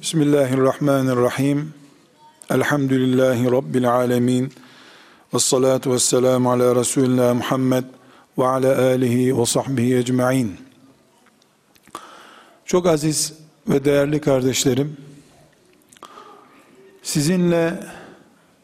Bismillahirrahmanirrahim. 0.00 1.74
Elhamdülillahi 2.50 3.50
Rabbil 3.50 3.92
alemin. 3.92 4.52
Ve 5.34 5.38
salatu 5.38 5.92
ve 5.92 5.98
selamu 5.98 6.52
ala 6.52 6.76
Resulina 6.76 7.34
Muhammed 7.34 7.84
ve 8.38 8.46
ala 8.46 8.78
alihi 8.82 9.38
ve 9.38 9.46
sahbihi 9.46 9.96
ecma'in. 9.96 10.56
Çok 12.64 12.86
aziz 12.86 13.32
ve 13.68 13.84
değerli 13.84 14.20
kardeşlerim, 14.20 14.96
sizinle 17.02 17.84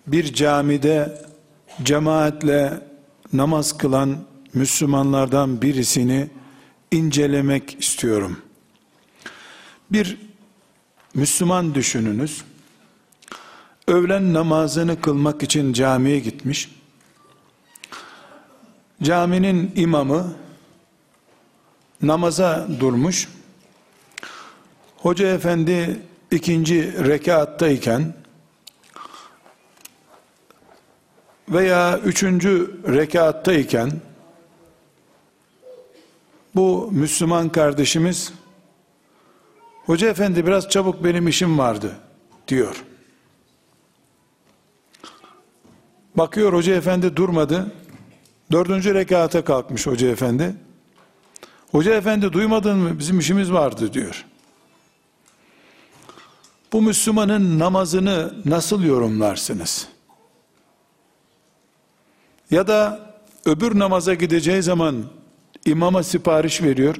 bir 0.07 0.35
camide 0.35 1.23
cemaatle 1.83 2.81
namaz 3.33 3.79
kılan 3.79 4.17
Müslümanlardan 4.55 5.63
birisini 5.63 6.31
incelemek 6.91 7.77
istiyorum. 7.81 8.39
Bir 9.91 10.32
Müslüman 11.15 11.75
düşününüz. 11.75 12.45
Öğlen 13.89 14.35
namazını 14.35 15.01
kılmak 15.01 15.43
için 15.43 15.73
camiye 15.73 16.19
gitmiş. 16.19 16.71
Caminin 19.03 19.73
imamı 19.77 20.35
namaza 22.03 22.69
durmuş. 22.81 23.29
Hoca 24.97 25.29
efendi 25.29 26.01
ikinci 26.31 27.05
rekattayken 27.05 28.15
veya 31.49 31.99
üçüncü 31.99 32.81
rekattayken 32.89 33.93
bu 36.55 36.89
Müslüman 36.93 37.49
kardeşimiz 37.49 38.33
Hoca 39.87 40.09
efendi 40.09 40.47
biraz 40.47 40.69
çabuk 40.69 41.05
benim 41.05 41.29
işim 41.29 41.59
vardı 41.59 41.97
diyor. 42.49 42.85
Bakıyor 46.15 46.53
hoca 46.53 46.75
efendi 46.75 47.17
durmadı. 47.17 47.73
Dördüncü 48.53 48.95
rekata 48.95 49.45
kalkmış 49.45 49.87
hoca 49.87 50.09
efendi. 50.09 50.55
Hoca 51.71 51.95
efendi 51.95 52.33
duymadın 52.33 52.79
mı 52.79 52.99
bizim 52.99 53.19
işimiz 53.19 53.53
vardı 53.53 53.93
diyor. 53.93 54.25
Bu 56.73 56.83
Müslümanın 56.83 57.59
namazını 57.59 58.35
nasıl 58.45 58.83
yorumlarsınız? 58.83 59.89
Ya 62.51 62.67
da 62.67 63.11
öbür 63.45 63.79
namaza 63.79 64.15
gideceği 64.15 64.63
zaman 64.63 65.05
imama 65.65 66.03
sipariş 66.03 66.63
veriyor. 66.63 66.97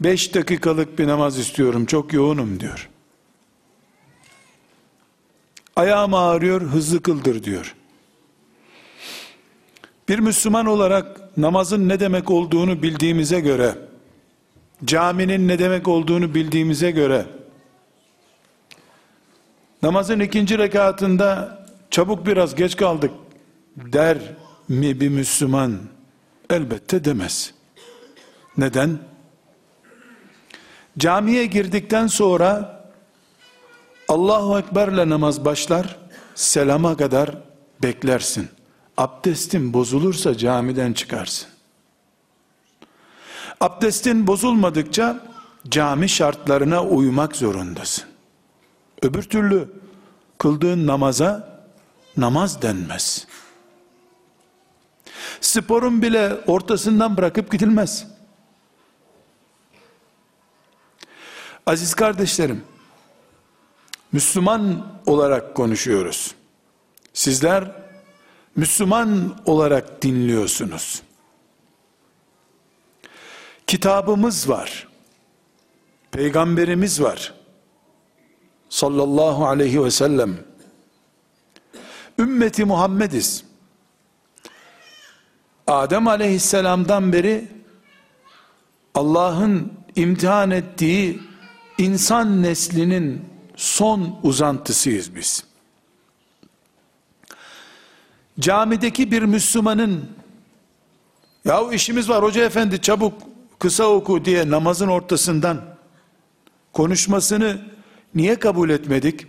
Beş 0.00 0.34
dakikalık 0.34 0.98
bir 0.98 1.06
namaz 1.06 1.38
istiyorum 1.38 1.86
çok 1.86 2.12
yoğunum 2.12 2.60
diyor. 2.60 2.88
Ayağım 5.76 6.14
ağrıyor 6.14 6.60
hızlı 6.60 7.02
kıldır 7.02 7.44
diyor. 7.44 7.74
Bir 10.08 10.18
Müslüman 10.18 10.66
olarak 10.66 11.36
namazın 11.36 11.88
ne 11.88 12.00
demek 12.00 12.30
olduğunu 12.30 12.82
bildiğimize 12.82 13.40
göre, 13.40 13.78
caminin 14.84 15.48
ne 15.48 15.58
demek 15.58 15.88
olduğunu 15.88 16.34
bildiğimize 16.34 16.90
göre, 16.90 17.26
namazın 19.82 20.20
ikinci 20.20 20.58
rekatında 20.58 21.58
çabuk 21.90 22.26
biraz 22.26 22.54
geç 22.54 22.76
kaldık 22.76 23.10
der 23.76 24.18
mi 24.68 25.00
bir 25.00 25.08
Müslüman? 25.08 25.78
Elbette 26.50 27.04
demez. 27.04 27.54
Neden? 28.56 28.98
Camiye 30.98 31.46
girdikten 31.46 32.06
sonra 32.06 32.82
Allahu 34.08 34.58
Ekber'le 34.58 35.08
namaz 35.08 35.44
başlar, 35.44 35.96
selama 36.34 36.96
kadar 36.96 37.38
beklersin. 37.82 38.48
Abdestin 38.96 39.72
bozulursa 39.72 40.36
camiden 40.36 40.92
çıkarsın. 40.92 41.48
Abdestin 43.60 44.26
bozulmadıkça 44.26 45.20
cami 45.68 46.08
şartlarına 46.08 46.84
uymak 46.84 47.36
zorundasın. 47.36 48.04
Öbür 49.02 49.22
türlü 49.22 49.68
kıldığın 50.38 50.86
namaza 50.86 51.62
namaz 52.16 52.62
denmez. 52.62 53.26
Sporun 55.40 56.02
bile 56.02 56.34
ortasından 56.46 57.16
bırakıp 57.16 57.52
gidilmez. 57.52 58.06
Aziz 61.66 61.94
kardeşlerim, 61.94 62.64
Müslüman 64.12 64.86
olarak 65.06 65.54
konuşuyoruz. 65.54 66.34
Sizler 67.12 67.72
Müslüman 68.56 69.36
olarak 69.44 70.02
dinliyorsunuz. 70.02 71.02
Kitabımız 73.66 74.48
var. 74.48 74.88
Peygamberimiz 76.10 77.02
var. 77.02 77.34
Sallallahu 78.68 79.46
aleyhi 79.46 79.84
ve 79.84 79.90
sellem. 79.90 80.36
Ümmeti 82.18 82.64
Muhammediz. 82.64 83.44
Adem 85.66 86.08
aleyhisselamdan 86.08 87.12
beri 87.12 87.48
Allah'ın 88.94 89.72
imtihan 89.96 90.50
ettiği 90.50 91.31
insan 91.82 92.42
neslinin 92.42 93.24
son 93.56 94.18
uzantısıyız 94.22 95.14
biz. 95.14 95.44
Camideki 98.40 99.10
bir 99.10 99.22
Müslümanın 99.22 100.10
ya 101.44 101.72
işimiz 101.72 102.08
var 102.08 102.22
hoca 102.24 102.44
efendi 102.44 102.80
çabuk 102.80 103.22
kısa 103.58 103.84
oku 103.84 104.24
diye 104.24 104.50
namazın 104.50 104.88
ortasından 104.88 105.76
konuşmasını 106.72 107.60
niye 108.14 108.38
kabul 108.38 108.70
etmedik? 108.70 109.26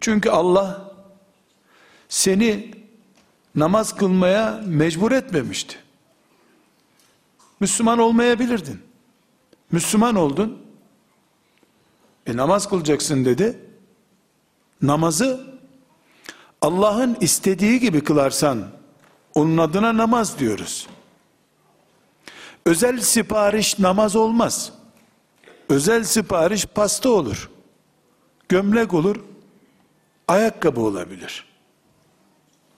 Çünkü 0.00 0.30
Allah 0.30 0.94
seni 2.08 2.70
namaz 3.54 3.96
kılmaya 3.96 4.62
mecbur 4.66 5.12
etmemişti. 5.12 5.76
Müslüman 7.60 7.98
olmayabilirdin. 7.98 8.80
Müslüman 9.72 10.14
oldun. 10.14 10.63
E 12.26 12.36
namaz 12.36 12.68
kılacaksın 12.68 13.24
dedi. 13.24 13.58
Namazı 14.82 15.54
Allah'ın 16.60 17.16
istediği 17.20 17.80
gibi 17.80 18.04
kılarsan 18.04 18.68
onun 19.34 19.58
adına 19.58 19.96
namaz 19.96 20.38
diyoruz. 20.38 20.86
Özel 22.66 23.00
sipariş 23.00 23.78
namaz 23.78 24.16
olmaz. 24.16 24.72
Özel 25.68 26.04
sipariş 26.04 26.66
pasta 26.66 27.08
olur. 27.08 27.50
Gömlek 28.48 28.94
olur. 28.94 29.16
Ayakkabı 30.28 30.80
olabilir. 30.80 31.46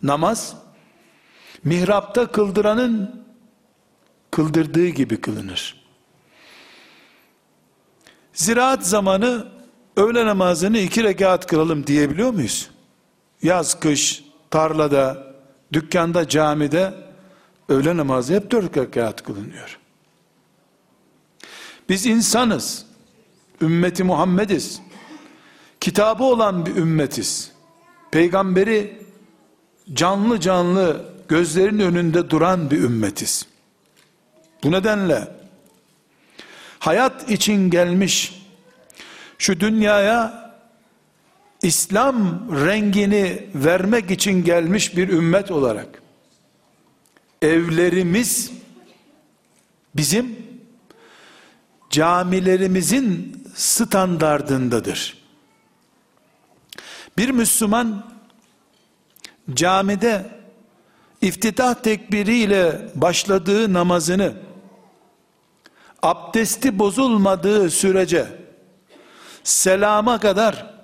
Namaz 0.03 0.57
mihrapta 1.65 2.33
kıldıranın 2.33 3.25
kıldırdığı 4.31 4.89
gibi 4.89 5.21
kılınır. 5.21 5.86
Ziraat 8.37 8.87
zamanı 8.87 9.47
öğle 9.97 10.27
namazını 10.27 10.79
iki 10.79 11.05
rekat 11.05 11.47
kılalım 11.47 11.87
diyebiliyor 11.87 12.31
muyuz? 12.31 12.71
Yaz, 13.43 13.81
kış, 13.81 14.25
tarlada, 14.51 15.35
dükkanda, 15.73 16.29
camide 16.29 16.95
öğle 17.69 17.97
namazı 17.97 18.35
hep 18.35 18.51
dört 18.51 18.77
rekat 18.77 19.23
kılınıyor. 19.23 19.79
Biz 21.89 22.07
insanız. 22.07 22.87
Ümmeti 23.61 24.05
Muhammediz. 24.05 24.81
Kitabı 25.81 26.25
olan 26.25 26.67
bir 26.67 26.77
ümmetiz. 26.77 27.53
Peygamberi 28.11 29.03
canlı 29.93 30.41
canlı 30.41 31.05
gözlerin 31.29 31.79
önünde 31.79 32.31
duran 32.31 32.71
bir 32.71 32.83
ümmetiz. 32.83 33.47
Bu 34.65 34.73
nedenle 34.73 35.29
hayat 36.87 37.31
için 37.31 37.71
gelmiş 37.71 38.43
şu 39.39 39.61
dünyaya 39.61 40.53
İslam 41.63 42.47
rengini 42.67 43.47
vermek 43.55 44.11
için 44.11 44.45
gelmiş 44.45 44.97
bir 44.97 45.09
ümmet 45.09 45.51
olarak 45.51 46.03
evlerimiz 47.43 48.53
bizim 49.97 50.37
camilerimizin 51.91 53.37
standardındadır. 53.55 55.19
Bir 57.19 57.31
Müslüman 57.31 58.05
camide 59.55 60.27
iftitah 61.21 61.75
tekbiriyle 61.75 62.89
başladığı 62.95 63.73
namazını 63.73 64.46
abdesti 66.07 66.79
bozulmadığı 66.79 67.71
sürece 67.71 68.27
selama 69.45 70.21
kadar 70.21 70.75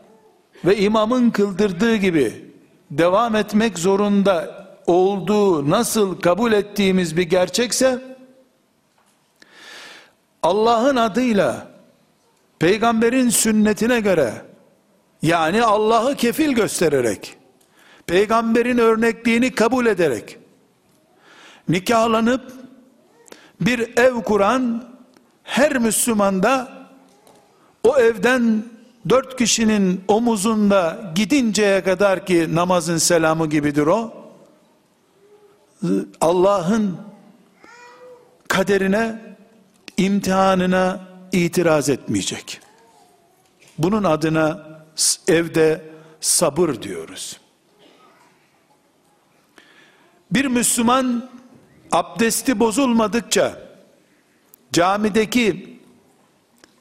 ve 0.64 0.76
imamın 0.76 1.30
kıldırdığı 1.30 1.96
gibi 1.96 2.52
devam 2.90 3.36
etmek 3.36 3.78
zorunda 3.78 4.66
olduğu 4.86 5.70
nasıl 5.70 6.20
kabul 6.20 6.52
ettiğimiz 6.52 7.16
bir 7.16 7.22
gerçekse 7.22 8.16
Allah'ın 10.42 10.96
adıyla 10.96 11.66
peygamberin 12.58 13.28
sünnetine 13.28 14.00
göre 14.00 14.32
yani 15.22 15.62
Allah'ı 15.62 16.16
kefil 16.16 16.52
göstererek 16.52 17.36
peygamberin 18.06 18.78
örnekliğini 18.78 19.54
kabul 19.54 19.86
ederek 19.86 20.38
nikahlanıp 21.68 22.52
bir 23.60 23.98
ev 23.98 24.14
kuran 24.14 24.91
her 25.52 25.78
Müslümanda 25.78 26.72
o 27.84 27.98
evden 27.98 28.64
dört 29.08 29.38
kişinin 29.38 30.04
omuzunda 30.08 31.12
gidinceye 31.14 31.82
kadar 31.82 32.26
ki 32.26 32.54
namazın 32.54 32.98
selamı 32.98 33.46
gibidir 33.46 33.86
o. 33.86 34.14
Allah'ın 36.20 36.96
kaderine, 38.48 39.36
imtihanına 39.96 41.00
itiraz 41.32 41.88
etmeyecek. 41.88 42.60
Bunun 43.78 44.04
adına 44.04 44.66
evde 45.28 45.84
sabır 46.20 46.82
diyoruz. 46.82 47.40
Bir 50.30 50.44
Müslüman 50.44 51.30
abdesti 51.92 52.60
bozulmadıkça 52.60 53.61
camideki 54.72 55.78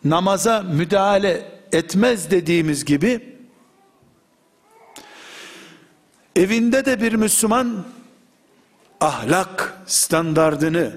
namaza 0.04 0.62
müdahale 0.62 1.52
etmez 1.72 2.32
dediğimiz 2.32 2.86
gibi 2.86 3.36
evinde 6.36 6.86
de 6.86 7.02
bir 7.02 7.14
Müslüman 7.14 7.86
ahlak 9.02 9.78
standardını 9.86 10.94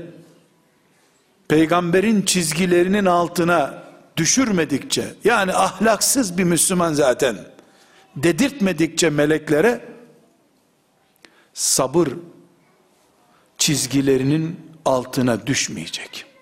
peygamberin 1.48 2.22
çizgilerinin 2.22 3.04
altına 3.04 3.84
düşürmedikçe 4.16 5.14
yani 5.24 5.52
ahlaksız 5.52 6.38
bir 6.38 6.44
Müslüman 6.44 6.92
zaten 6.92 7.36
dedirtmedikçe 8.16 9.10
meleklere 9.10 9.80
sabır 11.54 12.08
çizgilerinin 13.58 14.60
altına 14.84 15.46
düşmeyecek. 15.46 16.33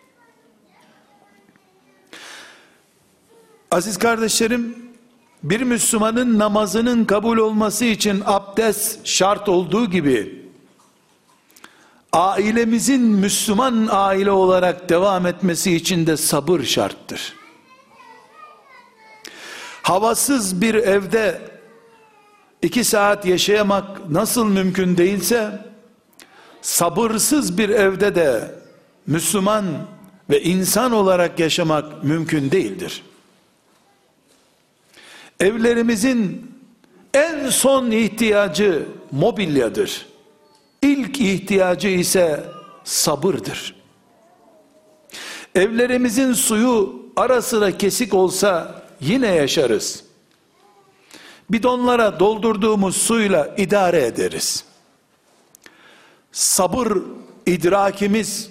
Aziz 3.73 3.99
kardeşlerim, 3.99 4.77
bir 5.43 5.61
Müslümanın 5.61 6.39
namazının 6.39 7.05
kabul 7.05 7.37
olması 7.39 7.85
için 7.85 8.23
abdest 8.27 9.07
şart 9.07 9.49
olduğu 9.49 9.91
gibi, 9.91 10.43
ailemizin 12.13 13.03
Müslüman 13.03 13.89
aile 13.91 14.31
olarak 14.31 14.89
devam 14.89 15.27
etmesi 15.27 15.75
için 15.75 16.07
de 16.07 16.17
sabır 16.17 16.63
şarttır. 16.63 17.35
Havasız 19.83 20.61
bir 20.61 20.75
evde 20.75 21.41
iki 22.63 22.85
saat 22.85 23.27
yaşayamak 23.27 24.11
nasıl 24.11 24.47
mümkün 24.49 24.97
değilse, 24.97 25.67
sabırsız 26.63 27.59
bir 27.59 27.69
evde 27.69 28.15
de 28.15 28.55
Müslüman 29.07 29.65
ve 30.31 30.43
insan 30.43 30.93
olarak 30.93 31.39
yaşamak 31.39 32.05
mümkün 32.05 32.51
değildir. 32.51 33.03
Evlerimizin 35.43 36.53
en 37.15 37.49
son 37.49 37.91
ihtiyacı 37.91 38.87
mobilyadır. 39.13 40.07
İlk 40.83 41.21
ihtiyacı 41.21 41.89
ise 41.89 42.45
sabırdır. 42.85 43.77
Evlerimizin 45.55 46.33
suyu 46.33 47.03
ara 47.17 47.43
sıra 47.43 47.79
kesik 47.79 48.15
olsa 48.15 48.83
yine 49.01 49.27
yaşarız. 49.27 50.05
Bidonlara 51.51 52.21
doldurduğumuz 52.21 52.97
suyla 52.97 53.55
idare 53.57 54.07
ederiz. 54.07 54.65
Sabır 56.33 56.99
idrakimiz 57.47 58.51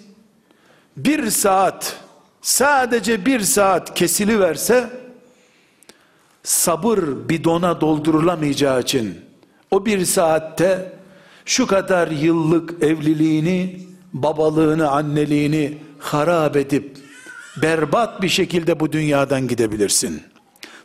bir 0.97 1.29
saat 1.29 1.95
sadece 2.41 3.25
bir 3.25 3.39
saat 3.39 3.93
kesili 3.93 4.39
verse 4.39 5.00
sabır 6.43 7.29
bidona 7.29 7.81
doldurulamayacağı 7.81 8.81
için 8.81 9.21
o 9.71 9.85
bir 9.85 10.05
saatte 10.05 10.93
şu 11.45 11.67
kadar 11.67 12.07
yıllık 12.07 12.83
evliliğini, 12.83 13.79
babalığını, 14.13 14.89
anneliğini 14.89 15.77
harap 15.99 16.55
edip 16.55 16.97
berbat 17.61 18.21
bir 18.21 18.29
şekilde 18.29 18.79
bu 18.79 18.91
dünyadan 18.91 19.47
gidebilirsin. 19.47 20.23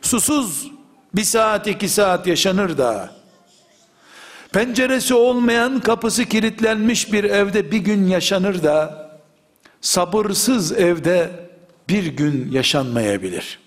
Susuz 0.01 0.71
bir 1.15 1.23
saat 1.23 1.67
iki 1.67 1.89
saat 1.89 2.27
yaşanır 2.27 2.77
da 2.77 3.15
penceresi 4.51 5.13
olmayan 5.13 5.79
kapısı 5.79 6.25
kilitlenmiş 6.25 7.13
bir 7.13 7.23
evde 7.23 7.71
bir 7.71 7.77
gün 7.77 8.07
yaşanır 8.07 8.63
da 8.63 9.07
sabırsız 9.81 10.71
evde 10.71 11.29
bir 11.89 12.05
gün 12.05 12.51
yaşanmayabilir.'' 12.51 13.66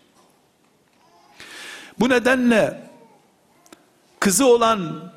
Bu 2.00 2.08
nedenle 2.08 2.90
kızı 4.20 4.46
olan, 4.46 5.12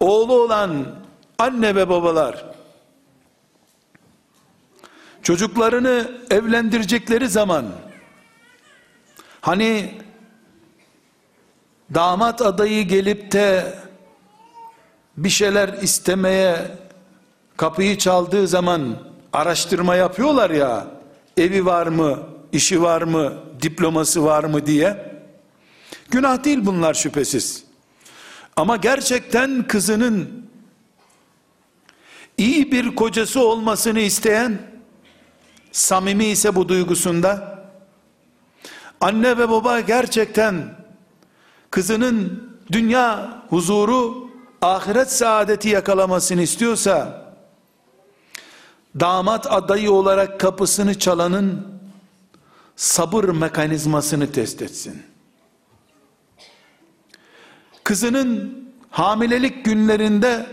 oğlu 0.00 0.42
olan 0.42 0.86
anne 1.38 1.74
ve 1.74 1.88
babalar 1.88 2.44
çocuklarını 5.22 6.10
evlendirecekleri 6.30 7.28
zaman 7.28 7.66
hani 9.40 9.94
damat 11.94 12.42
adayı 12.42 12.88
gelip 12.88 13.32
de 13.32 13.74
bir 15.16 15.28
şeyler 15.28 15.68
istemeye 15.68 16.56
kapıyı 17.56 17.98
çaldığı 17.98 18.48
zaman 18.48 18.96
araştırma 19.32 19.96
yapıyorlar 19.96 20.50
ya 20.50 20.86
evi 21.36 21.66
var 21.66 21.86
mı 21.86 22.18
işi 22.52 22.82
var 22.82 23.02
mı, 23.02 23.32
diploması 23.64 24.24
var 24.24 24.44
mı 24.44 24.66
diye. 24.66 25.14
Günah 26.10 26.44
değil 26.44 26.58
bunlar 26.62 26.94
şüphesiz. 26.94 27.64
Ama 28.56 28.76
gerçekten 28.76 29.66
kızının 29.68 30.46
iyi 32.38 32.72
bir 32.72 32.96
kocası 32.96 33.40
olmasını 33.40 34.00
isteyen, 34.00 34.58
samimi 35.72 36.24
ise 36.24 36.54
bu 36.54 36.68
duygusunda, 36.68 37.64
anne 39.00 39.38
ve 39.38 39.48
baba 39.48 39.80
gerçekten 39.80 40.76
kızının 41.70 42.50
dünya 42.72 43.42
huzuru, 43.48 44.30
ahiret 44.62 45.12
saadeti 45.12 45.68
yakalamasını 45.68 46.42
istiyorsa, 46.42 47.24
damat 49.00 49.52
adayı 49.52 49.92
olarak 49.92 50.40
kapısını 50.40 50.98
çalanın 50.98 51.73
sabır 52.76 53.24
mekanizmasını 53.24 54.32
test 54.32 54.62
etsin. 54.62 55.02
Kızının 57.84 58.64
hamilelik 58.90 59.64
günlerinde 59.64 60.46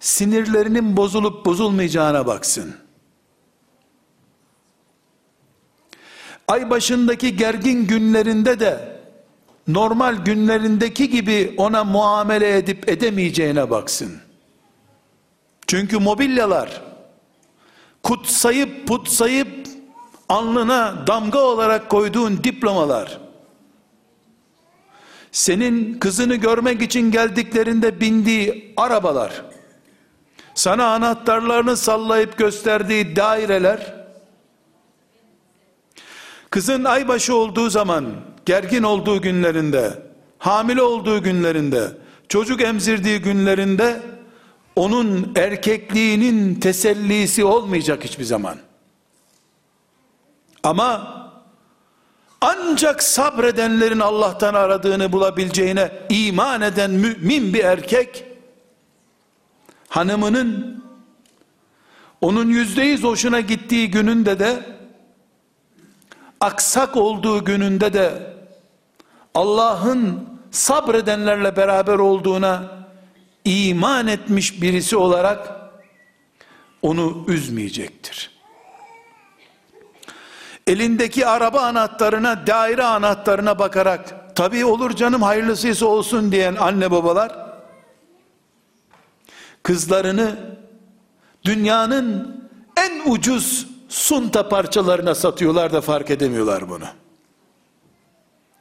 sinirlerinin 0.00 0.96
bozulup 0.96 1.46
bozulmayacağına 1.46 2.26
baksın. 2.26 2.76
Ay 6.48 6.70
başındaki 6.70 7.36
gergin 7.36 7.86
günlerinde 7.86 8.60
de 8.60 9.00
normal 9.68 10.16
günlerindeki 10.16 11.10
gibi 11.10 11.54
ona 11.56 11.84
muamele 11.84 12.56
edip 12.56 12.88
edemeyeceğine 12.88 13.70
baksın. 13.70 14.18
Çünkü 15.66 15.98
mobilyalar 15.98 16.82
kutsayıp 18.02 18.88
putsayıp 18.88 19.67
alnına 20.28 21.06
damga 21.06 21.38
olarak 21.38 21.88
koyduğun 21.90 22.44
diplomalar, 22.44 23.18
senin 25.32 25.98
kızını 25.98 26.34
görmek 26.34 26.82
için 26.82 27.10
geldiklerinde 27.10 28.00
bindiği 28.00 28.74
arabalar, 28.76 29.42
sana 30.54 30.86
anahtarlarını 30.86 31.76
sallayıp 31.76 32.38
gösterdiği 32.38 33.16
daireler, 33.16 33.94
kızın 36.50 36.84
aybaşı 36.84 37.34
olduğu 37.34 37.70
zaman, 37.70 38.06
gergin 38.46 38.82
olduğu 38.82 39.22
günlerinde, 39.22 40.02
hamile 40.38 40.82
olduğu 40.82 41.22
günlerinde, 41.22 41.88
çocuk 42.28 42.62
emzirdiği 42.62 43.18
günlerinde, 43.18 44.00
onun 44.76 45.32
erkekliğinin 45.36 46.54
tesellisi 46.54 47.44
olmayacak 47.44 48.04
hiçbir 48.04 48.24
zaman. 48.24 48.67
Ama 50.62 51.18
Ancak 52.40 53.02
sabredenlerin 53.02 54.00
Allah'tan 54.00 54.54
aradığını 54.54 55.12
bulabileceğine 55.12 55.92
iman 56.10 56.60
eden 56.60 56.90
mümin 56.90 57.54
bir 57.54 57.64
erkek, 57.64 58.24
hanımının 59.88 60.78
onun 62.20 62.48
yüzde 62.48 62.82
yüz 62.82 63.02
hoşuna 63.02 63.40
gittiği 63.40 63.90
gününde 63.90 64.38
de 64.38 64.62
aksak 66.40 66.96
olduğu 66.96 67.44
gününde 67.44 67.92
de 67.92 68.36
Allah'ın 69.34 70.28
sabredenlerle 70.50 71.56
beraber 71.56 71.98
olduğuna 71.98 72.78
iman 73.44 74.06
etmiş 74.06 74.62
birisi 74.62 74.96
olarak 74.96 75.70
onu 76.82 77.24
üzmeyecektir. 77.28 78.37
Elindeki 80.68 81.26
araba 81.26 81.60
anahtarına, 81.60 82.46
daire 82.46 82.84
anahtarına 82.84 83.58
bakarak 83.58 84.34
tabii 84.34 84.64
olur 84.64 84.96
canım 84.96 85.22
hayırlısıysa 85.22 85.86
olsun 85.86 86.32
diyen 86.32 86.56
anne 86.56 86.90
babalar 86.90 87.48
kızlarını 89.62 90.36
dünyanın 91.44 92.36
en 92.76 93.10
ucuz 93.10 93.66
sunta 93.88 94.48
parçalarına 94.48 95.14
satıyorlar 95.14 95.72
da 95.72 95.80
fark 95.80 96.10
edemiyorlar 96.10 96.68
bunu. 96.68 96.86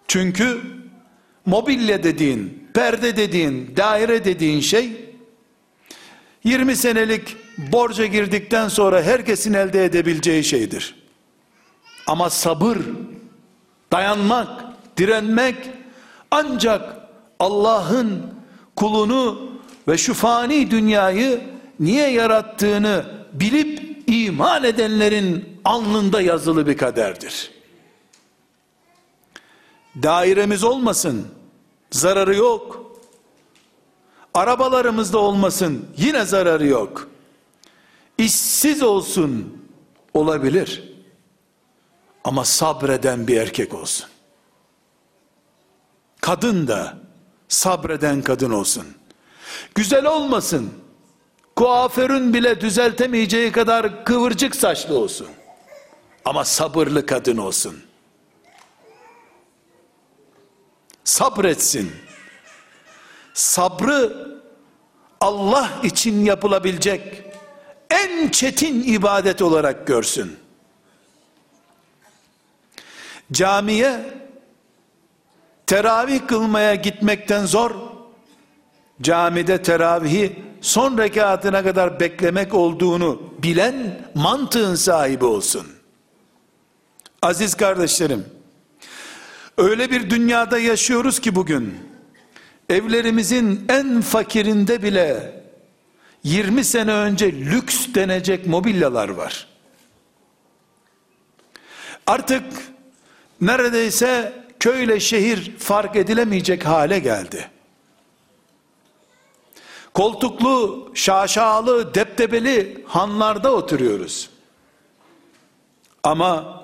Çünkü 0.08 0.62
mobilya 1.46 2.04
dediğin, 2.04 2.70
perde 2.74 3.18
dediğin, 3.18 3.76
daire 3.78 4.26
dediğin 4.26 4.62
şey 4.62 5.16
20 6.44 6.76
senelik 6.76 7.38
borca 7.58 8.06
girdikten 8.06 8.68
sonra 8.68 9.02
herkesin 9.02 9.54
elde 9.54 9.86
edebileceği 9.86 10.44
şeydir. 10.44 11.07
Ama 12.08 12.30
sabır, 12.30 12.78
dayanmak, 13.92 14.64
direnmek 14.98 15.56
ancak 16.32 16.98
Allah'ın 17.40 18.34
kulunu 18.76 19.52
ve 19.88 19.98
şu 19.98 20.14
fani 20.14 20.72
dünyayı 20.72 21.42
niye 21.80 22.10
yarattığını 22.10 23.06
bilip 23.34 24.04
iman 24.08 24.64
edenlerin 24.64 25.60
alnında 25.66 26.22
yazılı 26.22 26.68
bir 26.68 26.78
kaderdir. 26.78 27.52
Dairemiz 30.04 30.64
olmasın, 30.64 31.28
zararı 31.92 32.36
yok. 32.36 32.92
Arabalarımızda 34.34 35.18
olmasın, 35.18 35.86
yine 35.98 36.26
zararı 36.26 36.68
yok. 36.68 37.08
İşsiz 38.18 38.84
olsun, 38.84 39.58
olabilir. 40.14 40.97
Ama 42.28 42.46
sabreden 42.46 43.28
bir 43.28 43.38
erkek 43.38 43.74
olsun. 43.74 44.08
Kadın 46.22 46.68
da 46.68 46.98
sabreden 47.48 48.22
kadın 48.22 48.52
olsun. 48.52 48.86
Güzel 49.76 50.06
olmasın. 50.06 50.74
Kuaförün 51.56 52.34
bile 52.34 52.62
düzeltemeyeceği 52.62 53.52
kadar 53.52 54.06
kıvırcık 54.06 54.56
saçlı 54.56 54.98
olsun. 54.98 55.28
Ama 56.26 56.46
sabırlı 56.46 57.06
kadın 57.06 57.38
olsun. 57.38 57.84
Sabretsin. 61.04 61.92
Sabrı 63.34 64.28
Allah 65.22 65.70
için 65.84 66.26
yapılabilecek 66.26 67.24
en 67.90 68.30
çetin 68.30 68.84
ibadet 68.84 69.42
olarak 69.42 69.88
görsün. 69.88 70.47
Camiye 73.32 74.02
teravih 75.68 76.28
kılmaya 76.28 76.76
gitmekten 76.76 77.46
zor, 77.46 77.72
camide 79.02 79.62
teravihi 79.62 80.44
son 80.62 80.98
rekatına 80.98 81.64
kadar 81.64 82.00
beklemek 82.00 82.54
olduğunu 82.54 83.34
bilen 83.44 84.02
mantığın 84.16 84.76
sahibi 84.76 85.26
olsun. 85.26 85.68
Aziz 87.22 87.56
kardeşlerim, 87.56 88.26
öyle 89.58 89.92
bir 89.92 90.10
dünyada 90.10 90.60
yaşıyoruz 90.60 91.20
ki 91.20 91.36
bugün, 91.36 91.78
evlerimizin 92.70 93.66
en 93.70 94.02
fakirinde 94.02 94.84
bile 94.84 95.38
20 96.24 96.64
sene 96.64 96.94
önce 96.94 97.32
lüks 97.32 97.88
denecek 97.96 98.48
mobilyalar 98.48 99.10
var. 99.10 99.48
Artık 102.08 102.44
neredeyse 103.42 104.34
köyle 104.60 105.00
şehir 105.00 105.58
fark 105.58 105.96
edilemeyecek 105.96 106.66
hale 106.66 107.00
geldi. 107.00 107.50
Koltuklu, 109.94 110.90
şaşalı, 110.94 111.96
deptebeli 111.96 112.84
hanlarda 112.88 113.54
oturuyoruz. 113.54 114.30
Ama 116.04 116.64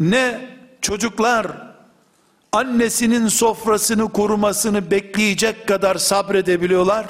ne 0.00 0.48
çocuklar 0.80 1.46
annesinin 2.52 3.28
sofrasını 3.28 4.12
kurumasını 4.12 4.90
bekleyecek 4.90 5.68
kadar 5.68 5.96
sabredebiliyorlar 5.96 7.06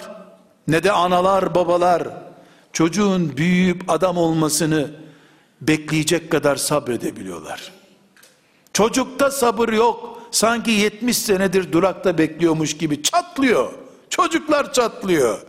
ne 0.68 0.82
de 0.82 0.92
analar 0.92 1.54
babalar 1.54 2.08
çocuğun 2.72 3.36
büyüyüp 3.36 3.90
adam 3.90 4.16
olmasını 4.16 4.90
bekleyecek 5.60 6.30
kadar 6.30 6.56
sabredebiliyorlar. 6.56 7.72
Çocukta 8.72 9.30
sabır 9.30 9.68
yok. 9.68 10.22
Sanki 10.30 10.70
70 10.70 11.18
senedir 11.18 11.72
durakta 11.72 12.18
bekliyormuş 12.18 12.76
gibi 12.76 13.02
çatlıyor. 13.02 13.72
Çocuklar 14.10 14.72
çatlıyor. 14.72 15.40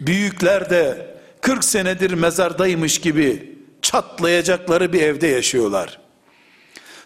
Büyükler 0.00 0.70
de 0.70 1.16
40 1.40 1.64
senedir 1.64 2.10
mezardaymış 2.10 3.00
gibi 3.00 3.58
çatlayacakları 3.82 4.92
bir 4.92 5.02
evde 5.02 5.26
yaşıyorlar. 5.26 6.00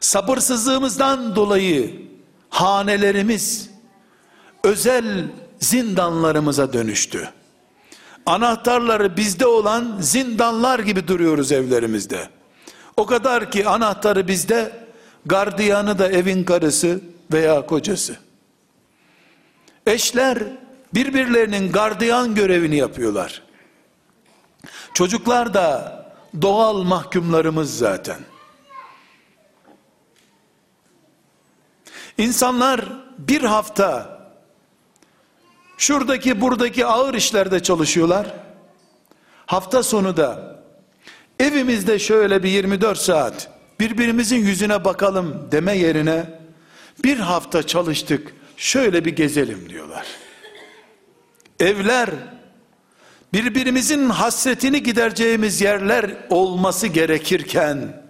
Sabırsızlığımızdan 0.00 1.36
dolayı 1.36 2.02
hanelerimiz 2.50 3.70
özel 4.64 5.04
zindanlarımıza 5.60 6.72
dönüştü. 6.72 7.28
Anahtarları 8.26 9.16
bizde 9.16 9.46
olan 9.46 9.96
zindanlar 10.00 10.78
gibi 10.78 11.08
duruyoruz 11.08 11.52
evlerimizde. 11.52 12.28
O 12.96 13.06
kadar 13.06 13.50
ki 13.50 13.68
anahtarı 13.68 14.28
bizde, 14.28 14.86
gardiyanı 15.26 15.98
da 15.98 16.08
evin 16.08 16.44
karısı 16.44 17.00
veya 17.32 17.66
kocası. 17.66 18.16
Eşler 19.86 20.38
birbirlerinin 20.94 21.72
gardiyan 21.72 22.34
görevini 22.34 22.76
yapıyorlar. 22.76 23.42
Çocuklar 24.94 25.54
da 25.54 26.04
doğal 26.42 26.82
mahkumlarımız 26.82 27.78
zaten. 27.78 28.18
İnsanlar 32.18 32.80
bir 33.18 33.42
hafta 33.42 34.20
şuradaki 35.78 36.40
buradaki 36.40 36.86
ağır 36.86 37.14
işlerde 37.14 37.62
çalışıyorlar. 37.62 38.34
Hafta 39.46 39.82
sonu 39.82 40.16
da 40.16 40.53
evimizde 41.40 41.98
şöyle 41.98 42.42
bir 42.42 42.48
24 42.48 42.98
saat 42.98 43.50
birbirimizin 43.80 44.36
yüzüne 44.36 44.84
bakalım 44.84 45.48
deme 45.52 45.76
yerine 45.76 46.24
bir 47.04 47.18
hafta 47.18 47.66
çalıştık 47.66 48.34
şöyle 48.56 49.04
bir 49.04 49.16
gezelim 49.16 49.68
diyorlar. 49.68 50.06
Evler 51.60 52.10
birbirimizin 53.32 54.10
hasretini 54.10 54.82
gidereceğimiz 54.82 55.60
yerler 55.60 56.10
olması 56.30 56.86
gerekirken 56.86 58.04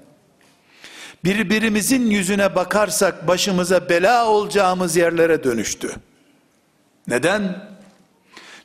birbirimizin 1.24 2.10
yüzüne 2.10 2.54
bakarsak 2.54 3.28
başımıza 3.28 3.88
bela 3.88 4.26
olacağımız 4.26 4.96
yerlere 4.96 5.44
dönüştü. 5.44 5.90
Neden? 7.08 7.68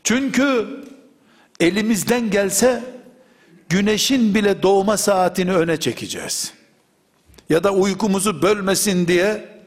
Çünkü 0.03 0.67
elimizden 1.59 2.29
gelse 2.29 2.83
güneşin 3.69 4.35
bile 4.35 4.63
doğma 4.63 4.97
saatini 4.97 5.55
öne 5.55 5.79
çekeceğiz. 5.79 6.53
Ya 7.49 7.63
da 7.63 7.73
uykumuzu 7.73 8.41
bölmesin 8.41 9.07
diye 9.07 9.59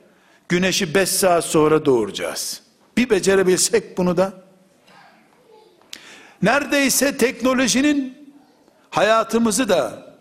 güneşi 0.49 0.95
5 0.95 1.09
saat 1.09 1.45
sonra 1.45 1.85
doğuracağız. 1.85 2.63
Bir 2.97 3.11
becerebilsek 3.11 3.99
bunu 3.99 4.17
da 4.17 4.33
neredeyse 6.43 7.17
teknolojinin 7.17 8.33
hayatımızı 8.91 9.69
da 9.69 10.13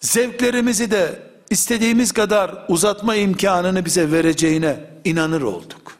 zevklerimizi 0.00 0.90
de 0.90 1.22
istediğimiz 1.50 2.12
kadar 2.12 2.64
uzatma 2.68 3.16
imkanını 3.16 3.84
bize 3.84 4.12
vereceğine 4.12 4.80
inanır 5.04 5.42
olduk. 5.42 5.98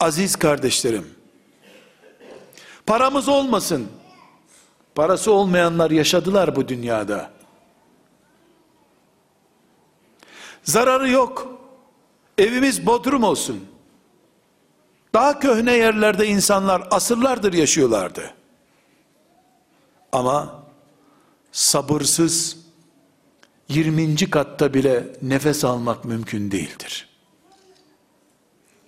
Aziz 0.00 0.36
kardeşlerim, 0.36 1.06
paramız 2.86 3.28
olmasın, 3.28 3.88
parası 5.00 5.32
olmayanlar 5.32 5.90
yaşadılar 5.90 6.56
bu 6.56 6.68
dünyada. 6.68 7.30
Zararı 10.62 11.10
yok. 11.10 11.60
Evimiz 12.38 12.86
bodrum 12.86 13.22
olsun. 13.22 13.66
Daha 15.14 15.38
köhne 15.38 15.76
yerlerde 15.76 16.26
insanlar 16.26 16.88
asırlardır 16.90 17.52
yaşıyorlardı. 17.52 18.34
Ama 20.12 20.62
sabırsız 21.52 22.56
20. 23.68 24.30
katta 24.30 24.74
bile 24.74 25.04
nefes 25.22 25.64
almak 25.64 26.04
mümkün 26.04 26.50
değildir. 26.50 27.08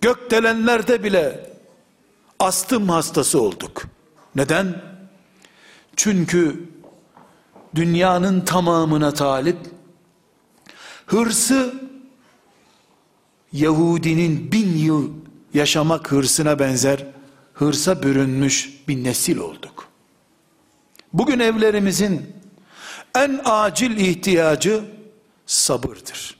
Gökdelenlerde 0.00 1.04
bile 1.04 1.50
astım 2.38 2.88
hastası 2.88 3.40
olduk. 3.42 3.82
Neden? 4.36 4.91
Çünkü 5.96 6.68
dünyanın 7.74 8.40
tamamına 8.40 9.14
talip 9.14 9.58
hırsı 11.06 11.74
Yahudinin 13.52 14.52
bin 14.52 14.78
yıl 14.78 15.10
yaşamak 15.54 16.12
hırsına 16.12 16.58
benzer 16.58 17.06
hırsa 17.54 18.02
bürünmüş 18.02 18.82
bir 18.88 19.04
nesil 19.04 19.36
olduk. 19.36 19.88
Bugün 21.12 21.40
evlerimizin 21.40 22.36
en 23.14 23.40
acil 23.44 23.96
ihtiyacı 23.96 24.84
sabırdır. 25.46 26.36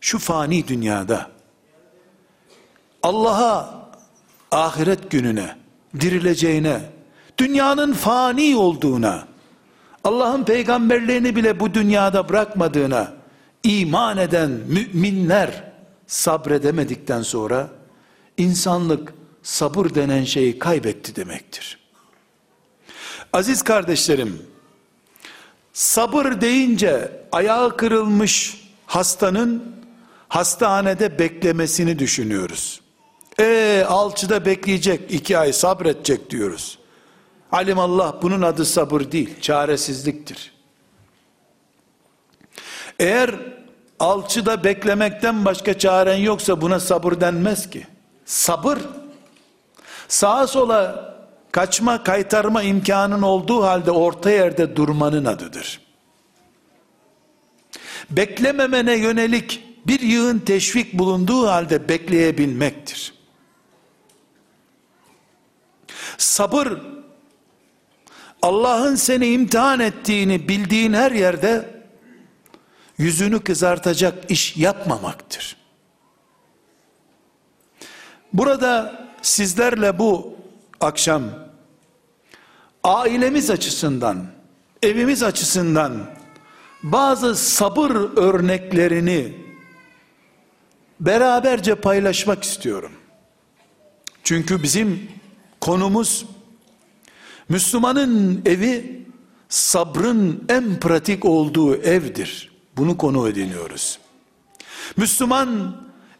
Şu 0.00 0.18
fani 0.18 0.68
dünyada 0.68 1.30
Allah'a 3.02 3.88
ahiret 4.50 5.10
gününe 5.10 5.56
dirileceğine 6.00 6.91
dünyanın 7.38 7.92
fani 7.92 8.56
olduğuna 8.56 9.26
Allah'ın 10.04 10.44
peygamberlerini 10.44 11.36
bile 11.36 11.60
bu 11.60 11.74
dünyada 11.74 12.28
bırakmadığına 12.28 13.12
iman 13.64 14.18
eden 14.18 14.50
müminler 14.50 15.72
sabredemedikten 16.06 17.22
sonra 17.22 17.70
insanlık 18.36 19.14
sabır 19.42 19.94
denen 19.94 20.24
şeyi 20.24 20.58
kaybetti 20.58 21.16
demektir. 21.16 21.78
Aziz 23.32 23.62
kardeşlerim, 23.62 24.42
sabır 25.72 26.40
deyince 26.40 27.12
ayağı 27.32 27.76
kırılmış 27.76 28.62
hastanın 28.86 29.76
hastanede 30.28 31.18
beklemesini 31.18 31.98
düşünüyoruz. 31.98 32.80
E 33.40 33.84
alçıda 33.88 34.46
bekleyecek, 34.46 35.10
iki 35.10 35.38
ay 35.38 35.52
sabredecek 35.52 36.30
diyoruz. 36.30 36.78
Alimallah 37.52 38.22
bunun 38.22 38.42
adı 38.42 38.64
sabır 38.64 39.12
değil, 39.12 39.40
çaresizliktir. 39.40 40.52
Eğer 42.98 43.34
alçıda 44.00 44.64
beklemekten 44.64 45.44
başka 45.44 45.78
çaren 45.78 46.16
yoksa 46.16 46.60
buna 46.60 46.80
sabır 46.80 47.20
denmez 47.20 47.70
ki. 47.70 47.86
Sabır, 48.24 48.78
sağa 50.08 50.46
sola 50.46 51.12
kaçma 51.52 52.02
kaytarma 52.02 52.62
imkanın 52.62 53.22
olduğu 53.22 53.62
halde 53.62 53.90
orta 53.90 54.30
yerde 54.30 54.76
durmanın 54.76 55.24
adıdır. 55.24 55.80
Beklememene 58.10 58.94
yönelik 58.94 59.64
bir 59.86 60.00
yığın 60.00 60.38
teşvik 60.38 60.92
bulunduğu 60.92 61.48
halde 61.48 61.88
bekleyebilmektir. 61.88 63.14
Sabır, 66.18 66.78
Allah'ın 68.42 68.94
seni 68.94 69.26
imtihan 69.26 69.80
ettiğini 69.80 70.48
bildiğin 70.48 70.92
her 70.92 71.12
yerde 71.12 71.82
yüzünü 72.98 73.40
kızartacak 73.40 74.30
iş 74.30 74.56
yapmamaktır. 74.56 75.56
Burada 78.32 79.02
sizlerle 79.22 79.98
bu 79.98 80.36
akşam 80.80 81.22
ailemiz 82.84 83.50
açısından, 83.50 84.26
evimiz 84.82 85.22
açısından 85.22 86.06
bazı 86.82 87.34
sabır 87.36 87.90
örneklerini 88.18 89.34
beraberce 91.00 91.74
paylaşmak 91.74 92.44
istiyorum. 92.44 92.92
Çünkü 94.24 94.62
bizim 94.62 95.08
konumuz 95.60 96.26
Müslümanın 97.48 98.42
evi 98.46 99.02
sabrın 99.48 100.44
en 100.48 100.80
pratik 100.80 101.24
olduğu 101.24 101.76
evdir. 101.76 102.52
Bunu 102.76 102.96
konu 102.96 103.28
ediniyoruz. 103.28 103.98
Müslüman 104.96 105.76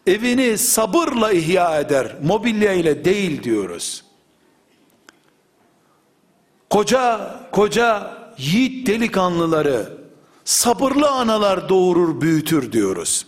evini 0.07 0.57
sabırla 0.57 1.31
ihya 1.31 1.79
eder, 1.79 2.15
mobilya 2.23 2.73
ile 2.73 3.05
değil 3.05 3.43
diyoruz. 3.43 4.03
Koca 6.69 7.35
koca 7.51 8.17
yiğit 8.37 8.87
delikanlıları 8.87 9.97
sabırlı 10.45 11.09
analar 11.09 11.69
doğurur 11.69 12.21
büyütür 12.21 12.71
diyoruz. 12.71 13.25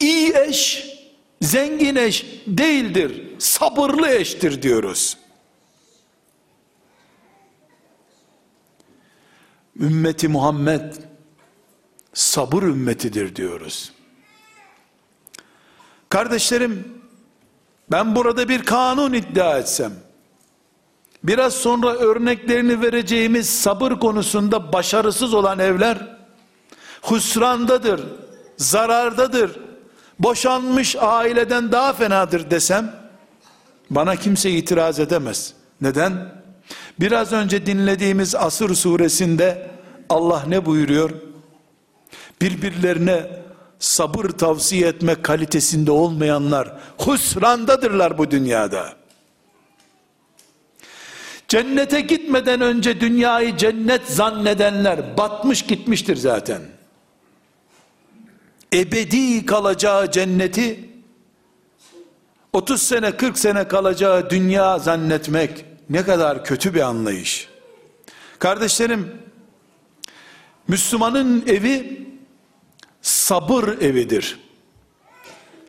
İyi 0.00 0.32
eş 0.36 0.86
zengin 1.42 1.96
eş 1.96 2.26
değildir, 2.46 3.22
sabırlı 3.38 4.08
eştir 4.08 4.62
diyoruz. 4.62 5.16
Ümmeti 9.80 10.28
Muhammed 10.28 10.94
sabır 12.14 12.62
ümmetidir 12.62 13.36
diyoruz. 13.36 13.92
Kardeşlerim, 16.08 17.02
ben 17.90 18.16
burada 18.16 18.48
bir 18.48 18.64
kanun 18.64 19.12
iddia 19.12 19.58
etsem, 19.58 19.92
biraz 21.24 21.54
sonra 21.54 21.94
örneklerini 21.94 22.82
vereceğimiz 22.82 23.50
sabır 23.50 23.92
konusunda 23.92 24.72
başarısız 24.72 25.34
olan 25.34 25.58
evler, 25.58 26.18
husrandadır, 27.02 28.00
zarardadır, 28.56 29.60
boşanmış 30.18 30.96
aileden 30.96 31.72
daha 31.72 31.92
fenadır 31.92 32.50
desem, 32.50 32.94
bana 33.90 34.16
kimse 34.16 34.50
itiraz 34.50 35.00
edemez. 35.00 35.54
Neden? 35.80 36.39
Biraz 37.00 37.32
önce 37.32 37.66
dinlediğimiz 37.66 38.34
Asır 38.34 38.74
suresinde 38.74 39.70
Allah 40.08 40.44
ne 40.48 40.66
buyuruyor? 40.66 41.10
Birbirlerine 42.42 43.26
sabır 43.78 44.24
tavsiye 44.24 44.88
etme 44.88 45.22
kalitesinde 45.22 45.90
olmayanlar 45.90 46.72
husrandadırlar 46.98 48.18
bu 48.18 48.30
dünyada. 48.30 48.92
Cennete 51.48 52.00
gitmeden 52.00 52.60
önce 52.60 53.00
dünyayı 53.00 53.56
cennet 53.56 54.06
zannedenler 54.06 55.16
batmış 55.16 55.62
gitmiştir 55.62 56.16
zaten. 56.16 56.62
Ebedi 58.74 59.46
kalacağı 59.46 60.10
cenneti 60.10 60.90
30 62.52 62.82
sene 62.82 63.16
40 63.16 63.38
sene 63.38 63.68
kalacağı 63.68 64.30
dünya 64.30 64.78
zannetmek 64.78 65.69
ne 65.90 66.04
kadar 66.04 66.44
kötü 66.44 66.74
bir 66.74 66.80
anlayış. 66.80 67.48
Kardeşlerim, 68.38 69.22
Müslümanın 70.68 71.44
evi 71.46 72.06
sabır 73.02 73.68
evidir. 73.68 74.40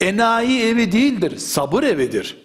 Enayi 0.02 0.62
evi 0.62 0.92
değildir, 0.92 1.38
sabır 1.38 1.84
evidir. 1.84 2.38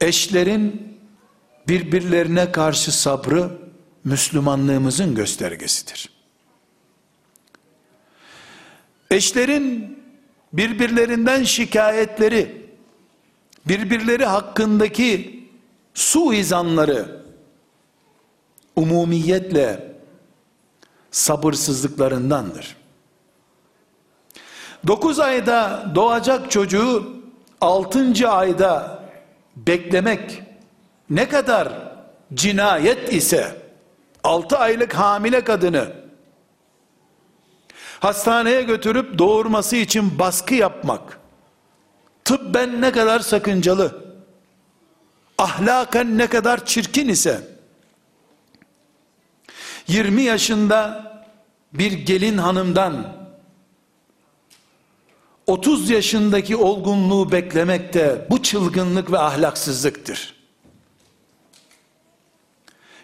Eşlerin 0.00 0.96
birbirlerine 1.68 2.52
karşı 2.52 3.00
sabrı 3.00 3.50
Müslümanlığımızın 4.04 5.14
göstergesidir. 5.14 6.10
Eşlerin 9.10 9.98
birbirlerinden 10.52 11.44
şikayetleri 11.44 12.65
birbirleri 13.68 14.24
hakkındaki 14.24 15.44
suizanları 15.94 17.22
umumiyetle 18.76 19.92
sabırsızlıklarındandır. 21.10 22.76
Dokuz 24.86 25.20
ayda 25.20 25.90
doğacak 25.94 26.50
çocuğu 26.50 27.16
altıncı 27.60 28.28
ayda 28.28 29.02
beklemek 29.56 30.42
ne 31.10 31.28
kadar 31.28 31.68
cinayet 32.34 33.12
ise 33.12 33.62
altı 34.24 34.58
aylık 34.58 34.94
hamile 34.94 35.44
kadını 35.44 35.92
hastaneye 38.00 38.62
götürüp 38.62 39.18
doğurması 39.18 39.76
için 39.76 40.18
baskı 40.18 40.54
yapmak 40.54 41.20
tıbben 42.26 42.80
ne 42.80 42.92
kadar 42.92 43.20
sakıncalı, 43.20 44.04
ahlaken 45.38 46.18
ne 46.18 46.26
kadar 46.26 46.66
çirkin 46.66 47.08
ise, 47.08 47.40
20 49.88 50.22
yaşında 50.22 51.06
bir 51.72 51.92
gelin 51.92 52.38
hanımdan 52.38 53.16
30 55.46 55.90
yaşındaki 55.90 56.56
olgunluğu 56.56 57.32
beklemek 57.32 57.94
de 57.94 58.26
bu 58.30 58.42
çılgınlık 58.42 59.12
ve 59.12 59.18
ahlaksızlıktır. 59.18 60.34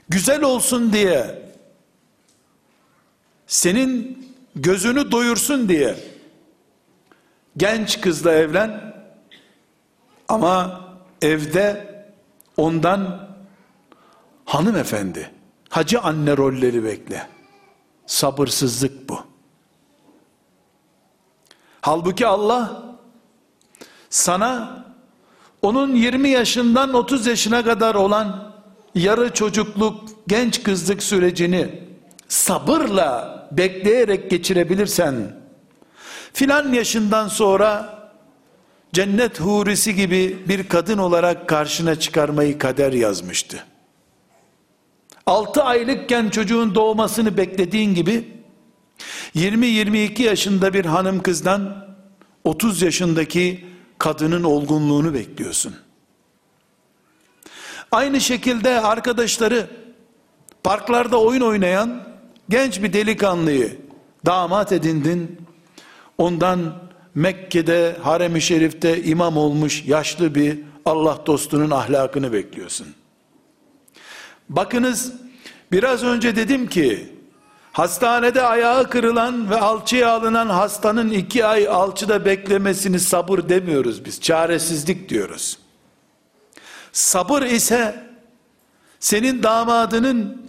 Güzel 0.09 0.43
olsun 0.43 0.93
diye 0.93 1.43
senin 3.47 4.19
gözünü 4.57 5.13
doyursun 5.13 5.69
diye 5.69 5.97
genç 7.57 8.01
kızla 8.01 8.33
evlen 8.33 8.92
ama 10.33 10.81
evde 11.23 11.87
ondan 12.57 13.29
hanımefendi, 14.45 15.31
hacı 15.69 16.01
anne 16.01 16.37
rolleri 16.37 16.85
bekle. 16.85 17.27
Sabırsızlık 18.07 19.09
bu. 19.09 19.19
Halbuki 21.81 22.27
Allah 22.27 22.83
sana 24.11 24.85
onun 25.63 25.95
20 25.95 26.29
yaşından 26.29 26.95
30 26.95 27.27
yaşına 27.27 27.65
kadar 27.65 27.95
olan 27.95 28.53
yarı 28.95 29.35
çocukluk, 29.35 30.09
genç 30.27 30.63
kızlık 30.63 31.03
sürecini 31.03 31.83
sabırla 32.29 33.33
bekleyerek 33.53 34.31
geçirebilirsen 34.31 35.37
filan 36.33 36.73
yaşından 36.73 37.29
sonra 37.29 38.02
cennet 38.93 39.41
hurisi 39.41 39.95
gibi 39.95 40.39
bir 40.49 40.69
kadın 40.69 40.99
olarak 40.99 41.49
karşına 41.49 42.01
çıkarmayı 42.01 42.59
kader 42.59 42.93
yazmıştı. 42.93 43.65
6 45.27 45.63
aylıkken 45.63 46.29
çocuğun 46.29 46.75
doğmasını 46.75 47.37
beklediğin 47.37 47.95
gibi 47.95 48.29
20-22 49.37 50.23
yaşında 50.23 50.75
bir 50.75 50.85
hanım 50.85 51.23
kızdan 51.23 51.87
30 52.45 52.83
yaşındaki 52.83 53.67
kadının 53.99 54.43
olgunluğunu 54.43 55.15
bekliyorsun. 55.15 55.75
Aynı 57.93 58.21
şekilde 58.21 58.81
arkadaşları 58.81 59.67
parklarda 60.65 61.21
oyun 61.21 61.41
oynayan 61.41 62.03
genç 62.49 62.83
bir 62.83 62.93
delikanlıyı 62.93 63.79
damat 64.27 64.73
edindin. 64.73 65.41
Ondan 66.19 66.82
Mekke'de 67.15 67.97
harem-i 68.03 68.41
şerifte 68.41 69.03
imam 69.03 69.37
olmuş 69.37 69.85
yaşlı 69.87 70.35
bir 70.35 70.59
Allah 70.85 71.19
dostunun 71.27 71.71
ahlakını 71.71 72.33
bekliyorsun. 72.33 72.87
Bakınız 74.49 75.13
biraz 75.73 76.03
önce 76.03 76.37
dedim 76.37 76.67
ki 76.67 77.13
hastanede 77.73 78.43
ayağı 78.43 78.91
kırılan 78.91 79.51
ve 79.51 79.61
alçıya 79.61 80.11
alınan 80.11 80.49
hastanın 80.49 81.11
iki 81.11 81.47
ay 81.47 81.69
alçıda 81.69 82.25
beklemesini 82.25 83.01
sabır 83.01 83.49
demiyoruz 83.49 84.05
biz 84.05 84.21
çaresizlik 84.21 85.09
diyoruz. 85.09 85.59
Sabır 86.93 87.43
ise 87.43 88.05
senin 89.01 89.43
damadının 89.43 90.43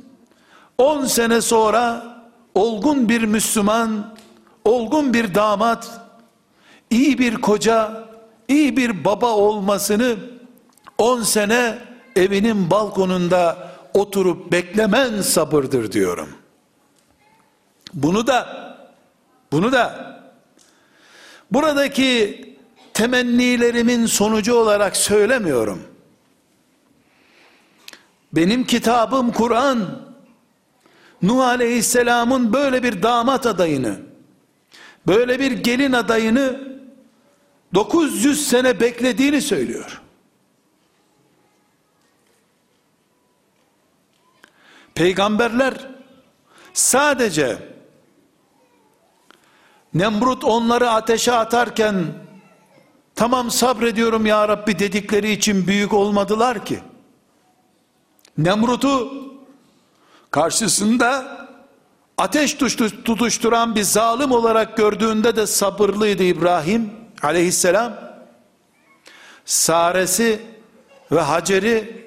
10 0.77 1.05
sene 1.05 1.41
sonra 1.41 2.13
olgun 2.55 3.09
bir 3.09 3.23
Müslüman, 3.23 4.15
olgun 4.65 5.13
bir 5.13 5.35
damat, 5.35 6.02
iyi 6.93 7.19
bir 7.19 7.35
koca, 7.35 8.03
iyi 8.47 8.77
bir 8.77 9.05
baba 9.05 9.31
olmasını 9.31 10.15
10 10.97 11.21
sene 11.21 11.77
evinin 12.15 12.71
balkonunda 12.71 13.71
oturup 13.93 14.51
beklemen 14.51 15.21
sabırdır 15.21 15.91
diyorum. 15.91 16.29
Bunu 17.93 18.27
da 18.27 18.63
bunu 19.51 19.71
da 19.71 20.13
buradaki 21.51 22.43
temennilerimin 22.93 24.05
sonucu 24.05 24.55
olarak 24.55 24.97
söylemiyorum. 24.97 25.83
Benim 28.33 28.63
kitabım 28.63 29.31
Kur'an 29.31 30.01
Nuh 31.21 31.47
Aleyhisselam'ın 31.47 32.53
böyle 32.53 32.83
bir 32.83 33.03
damat 33.03 33.45
adayını 33.45 33.95
böyle 35.07 35.39
bir 35.39 35.51
gelin 35.51 35.91
adayını 35.91 36.72
900 37.73 38.47
sene 38.47 38.79
beklediğini 38.79 39.41
söylüyor. 39.41 40.01
Peygamberler 44.95 45.87
sadece 46.73 47.73
Nemrut 49.93 50.43
onları 50.43 50.89
ateşe 50.89 51.31
atarken 51.31 52.05
tamam 53.15 53.51
sabrediyorum 53.51 54.25
ya 54.25 54.47
Rabbi 54.47 54.79
dedikleri 54.79 55.31
için 55.31 55.67
büyük 55.67 55.93
olmadılar 55.93 56.65
ki. 56.65 56.79
Nemrut'u 58.37 59.13
karşısında 60.31 61.37
ateş 62.17 62.53
tutuşturan 63.05 63.75
bir 63.75 63.83
zalim 63.83 64.31
olarak 64.31 64.77
gördüğünde 64.77 65.35
de 65.35 65.47
sabırlıydı 65.47 66.23
İbrahim 66.23 67.02
aleyhisselam. 67.23 67.93
Saresi 69.45 70.41
ve 71.11 71.19
Hacer'i 71.19 72.03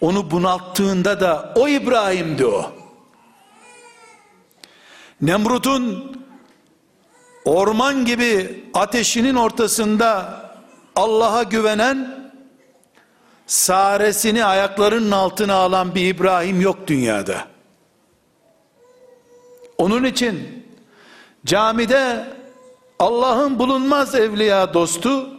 onu 0.00 0.30
bunalttığında 0.30 1.20
da 1.20 1.52
o 1.56 1.68
İbrahim'di 1.68 2.46
o. 2.46 2.72
Nemrut'un 5.20 6.16
orman 7.44 8.04
gibi 8.04 8.64
ateşinin 8.74 9.34
ortasında 9.34 10.40
Allah'a 10.96 11.42
güvenen 11.42 12.24
saresini 13.46 14.44
ayaklarının 14.44 15.10
altına 15.10 15.54
alan 15.54 15.94
bir 15.94 16.06
İbrahim 16.06 16.60
yok 16.60 16.78
dünyada. 16.86 17.44
Onun 19.78 20.04
için 20.04 20.64
camide 21.44 22.26
Allah'ın 22.98 23.58
bulunmaz 23.58 24.14
evliya 24.14 24.74
dostu 24.74 25.30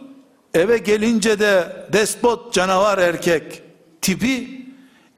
eve 0.54 0.78
gelince 0.78 1.38
de 1.38 1.86
despot 1.92 2.52
canavar 2.52 2.98
erkek 2.98 3.62
tipi 4.00 4.66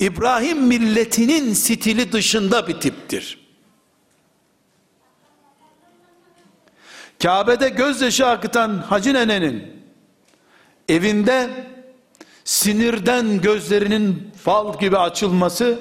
İbrahim 0.00 0.62
milletinin 0.62 1.54
stili 1.54 2.12
dışında 2.12 2.68
bir 2.68 2.80
tiptir. 2.80 3.48
Kabe'de 7.22 7.68
gözyaşı 7.68 8.26
akıtan 8.26 8.78
Hacı 8.78 9.14
Nene'nin 9.14 9.82
evinde 10.88 11.50
sinirden 12.44 13.40
gözlerinin 13.40 14.32
fal 14.42 14.78
gibi 14.78 14.98
açılması 14.98 15.80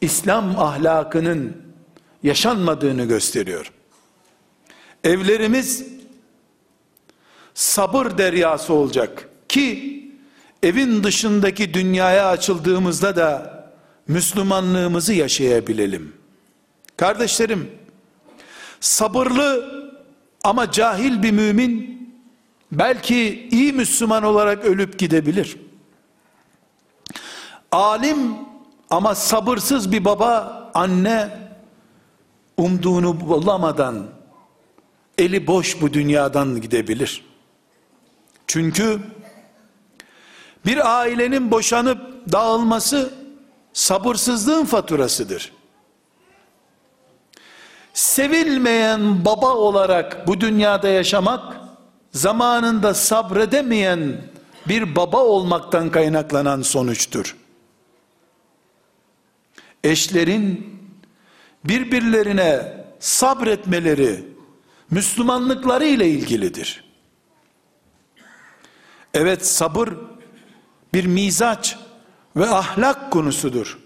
İslam 0.00 0.58
ahlakının 0.58 1.62
yaşanmadığını 2.22 3.04
gösteriyor. 3.04 3.72
Evlerimiz 5.04 5.86
sabır 7.54 8.18
deryası 8.18 8.74
olacak 8.74 9.28
ki 9.48 9.94
evin 10.62 11.04
dışındaki 11.04 11.74
dünyaya 11.74 12.28
açıldığımızda 12.28 13.16
da 13.16 13.54
Müslümanlığımızı 14.08 15.12
yaşayabilelim. 15.12 16.12
Kardeşlerim, 16.96 17.70
sabırlı 18.80 19.74
ama 20.44 20.70
cahil 20.70 21.22
bir 21.22 21.30
mümin 21.30 21.94
belki 22.72 23.48
iyi 23.50 23.72
Müslüman 23.72 24.22
olarak 24.22 24.64
ölüp 24.64 24.98
gidebilir. 24.98 25.56
Alim 27.72 28.18
ama 28.90 29.14
sabırsız 29.14 29.92
bir 29.92 30.04
baba, 30.04 30.62
anne 30.74 31.30
umduğunu 32.56 33.20
bulamadan 33.20 34.13
eli 35.18 35.46
boş 35.46 35.80
bu 35.80 35.92
dünyadan 35.92 36.60
gidebilir. 36.60 37.24
Çünkü 38.46 39.00
bir 40.66 40.98
ailenin 40.98 41.50
boşanıp 41.50 42.32
dağılması 42.32 43.14
sabırsızlığın 43.72 44.64
faturasıdır. 44.64 45.52
Sevilmeyen 47.94 49.24
baba 49.24 49.54
olarak 49.54 50.26
bu 50.26 50.40
dünyada 50.40 50.88
yaşamak 50.88 51.56
zamanında 52.12 52.94
sabredemeyen 52.94 54.16
bir 54.68 54.96
baba 54.96 55.24
olmaktan 55.24 55.90
kaynaklanan 55.90 56.62
sonuçtur. 56.62 57.36
Eşlerin 59.84 60.78
birbirlerine 61.64 62.84
sabretmeleri 63.00 64.33
Müslümanlıkları 64.94 65.84
ile 65.84 66.08
ilgilidir. 66.08 66.84
Evet 69.14 69.46
sabır 69.46 69.88
bir 70.94 71.04
mizaç 71.06 71.78
ve 72.36 72.48
ahlak 72.48 73.10
konusudur. 73.10 73.78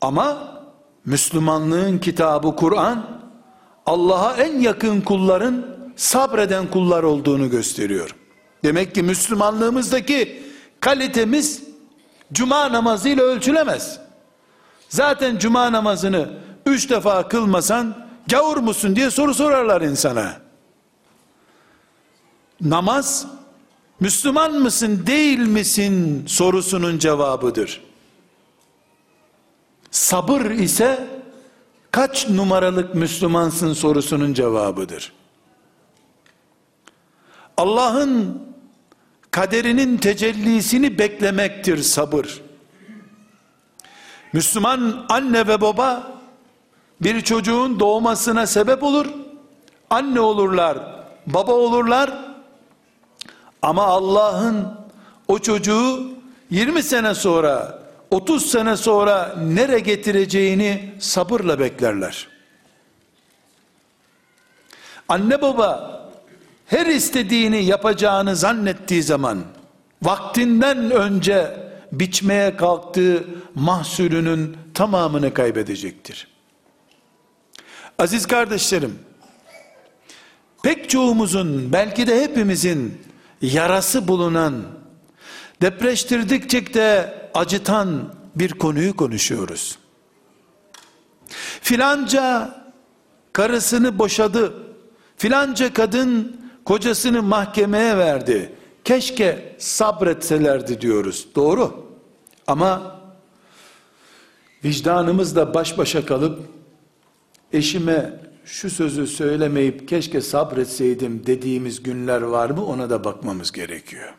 Ama 0.00 0.58
Müslümanlığın 1.04 1.98
kitabı 1.98 2.56
Kur'an 2.56 3.20
Allah'a 3.86 4.34
en 4.34 4.60
yakın 4.60 5.00
kulların 5.00 5.66
sabreden 5.96 6.70
kullar 6.70 7.02
olduğunu 7.02 7.50
gösteriyor. 7.50 8.16
Demek 8.64 8.94
ki 8.94 9.02
Müslümanlığımızdaki 9.02 10.42
kalitemiz 10.80 11.62
cuma 12.32 12.72
namazıyla 12.72 13.24
ölçülemez. 13.24 14.00
Zaten 14.88 15.38
cuma 15.38 15.72
namazını 15.72 16.30
üç 16.66 16.90
defa 16.90 17.28
kılmasan 17.28 18.03
gavur 18.28 18.56
musun 18.56 18.96
diye 18.96 19.10
soru 19.10 19.34
sorarlar 19.34 19.82
insana. 19.82 20.40
Namaz 22.60 23.26
Müslüman 24.00 24.52
mısın 24.52 25.06
değil 25.06 25.38
misin 25.38 26.24
sorusunun 26.26 26.98
cevabıdır. 26.98 27.82
Sabır 29.90 30.50
ise 30.50 31.08
kaç 31.90 32.28
numaralık 32.28 32.94
Müslümansın 32.94 33.72
sorusunun 33.72 34.34
cevabıdır. 34.34 35.12
Allah'ın 37.56 38.42
kaderinin 39.30 39.96
tecellisini 39.96 40.98
beklemektir 40.98 41.78
sabır. 41.78 42.40
Müslüman 44.32 45.06
anne 45.08 45.46
ve 45.46 45.60
baba 45.60 46.13
bir 47.00 47.20
çocuğun 47.20 47.80
doğmasına 47.80 48.46
sebep 48.46 48.82
olur. 48.82 49.06
Anne 49.90 50.20
olurlar, 50.20 50.78
baba 51.26 51.52
olurlar. 51.52 52.12
Ama 53.62 53.82
Allah'ın 53.84 54.68
o 55.28 55.38
çocuğu 55.38 56.02
20 56.50 56.82
sene 56.82 57.14
sonra, 57.14 57.78
30 58.10 58.50
sene 58.50 58.76
sonra 58.76 59.34
nere 59.38 59.78
getireceğini 59.78 60.94
sabırla 60.98 61.58
beklerler. 61.58 62.28
Anne 65.08 65.42
baba 65.42 66.00
her 66.66 66.86
istediğini 66.86 67.64
yapacağını 67.64 68.36
zannettiği 68.36 69.02
zaman 69.02 69.44
vaktinden 70.02 70.90
önce 70.90 71.56
biçmeye 71.92 72.56
kalktığı 72.56 73.24
mahsulünün 73.54 74.56
tamamını 74.74 75.34
kaybedecektir. 75.34 76.33
Aziz 77.98 78.26
kardeşlerim, 78.26 78.98
pek 80.62 80.90
çoğumuzun 80.90 81.72
belki 81.72 82.06
de 82.06 82.22
hepimizin 82.22 83.02
yarası 83.42 84.08
bulunan, 84.08 84.62
depreştirdikçe 85.62 86.74
de 86.74 87.14
acıtan 87.34 88.14
bir 88.36 88.50
konuyu 88.50 88.96
konuşuyoruz. 88.96 89.78
Filanca 91.60 92.54
karısını 93.32 93.98
boşadı, 93.98 94.54
filanca 95.16 95.72
kadın 95.74 96.40
kocasını 96.64 97.22
mahkemeye 97.22 97.96
verdi. 97.96 98.52
Keşke 98.84 99.56
sabretselerdi 99.58 100.80
diyoruz. 100.80 101.28
Doğru. 101.34 101.86
Ama 102.46 103.00
vicdanımızla 104.64 105.54
baş 105.54 105.78
başa 105.78 106.06
kalıp 106.06 106.53
eşime 107.54 108.12
şu 108.44 108.70
sözü 108.70 109.06
söylemeyip 109.06 109.88
keşke 109.88 110.20
sabretseydim 110.20 111.26
dediğimiz 111.26 111.82
günler 111.82 112.22
var 112.22 112.50
mı 112.50 112.66
ona 112.66 112.90
da 112.90 113.04
bakmamız 113.04 113.52
gerekiyor. 113.52 114.14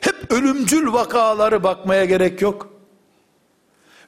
Hep 0.00 0.32
ölümcül 0.32 0.92
vakaları 0.92 1.62
bakmaya 1.62 2.04
gerek 2.04 2.42
yok. 2.42 2.70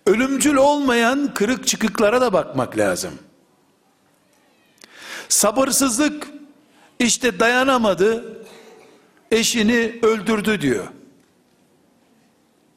Ölümcül 0.07 0.57
olmayan 0.57 1.35
kırık 1.35 1.67
çıkıklara 1.67 2.21
da 2.21 2.33
bakmak 2.33 2.79
lazım. 2.79 3.13
Sabırsızlık 5.29 6.29
işte 6.99 7.41
dayanamadı, 7.41 8.45
eşini 9.31 9.99
öldürdü 10.03 10.61
diyor. 10.61 10.89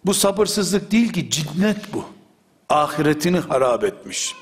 Bu 0.05 0.13
sabırsızlık 0.13 0.91
değil 0.91 1.13
ki 1.13 1.29
cinnet 1.29 1.93
bu. 1.93 2.05
Ahiretini 2.69 3.39
harap 3.39 3.83
etmiş. 3.83 4.35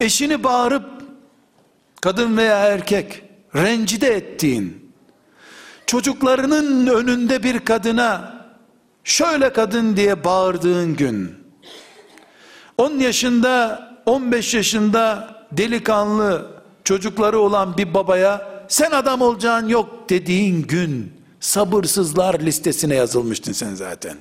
Eşini 0.00 0.44
bağırıp 0.44 0.84
kadın 2.00 2.36
veya 2.36 2.58
erkek 2.58 3.22
rencide 3.56 4.08
ettiğin, 4.08 4.92
çocuklarının 5.86 6.86
önünde 6.86 7.42
bir 7.42 7.58
kadına 7.58 8.34
şöyle 9.04 9.52
kadın 9.52 9.96
diye 9.96 10.24
bağırdığın 10.24 10.96
gün, 10.96 11.34
10 12.78 12.92
yaşında, 12.98 13.84
15 14.06 14.54
yaşında 14.54 15.34
delikanlı 15.52 16.54
çocukları 16.84 17.38
olan 17.38 17.76
bir 17.76 17.94
babaya 17.94 18.54
sen 18.68 18.90
adam 18.90 19.20
olacağın 19.20 19.68
yok 19.68 20.10
dediğin 20.10 20.62
gün 20.62 21.12
sabırsızlar 21.40 22.40
listesine 22.40 22.94
yazılmıştın 22.94 23.52
sen 23.52 23.74
zaten. 23.74 24.16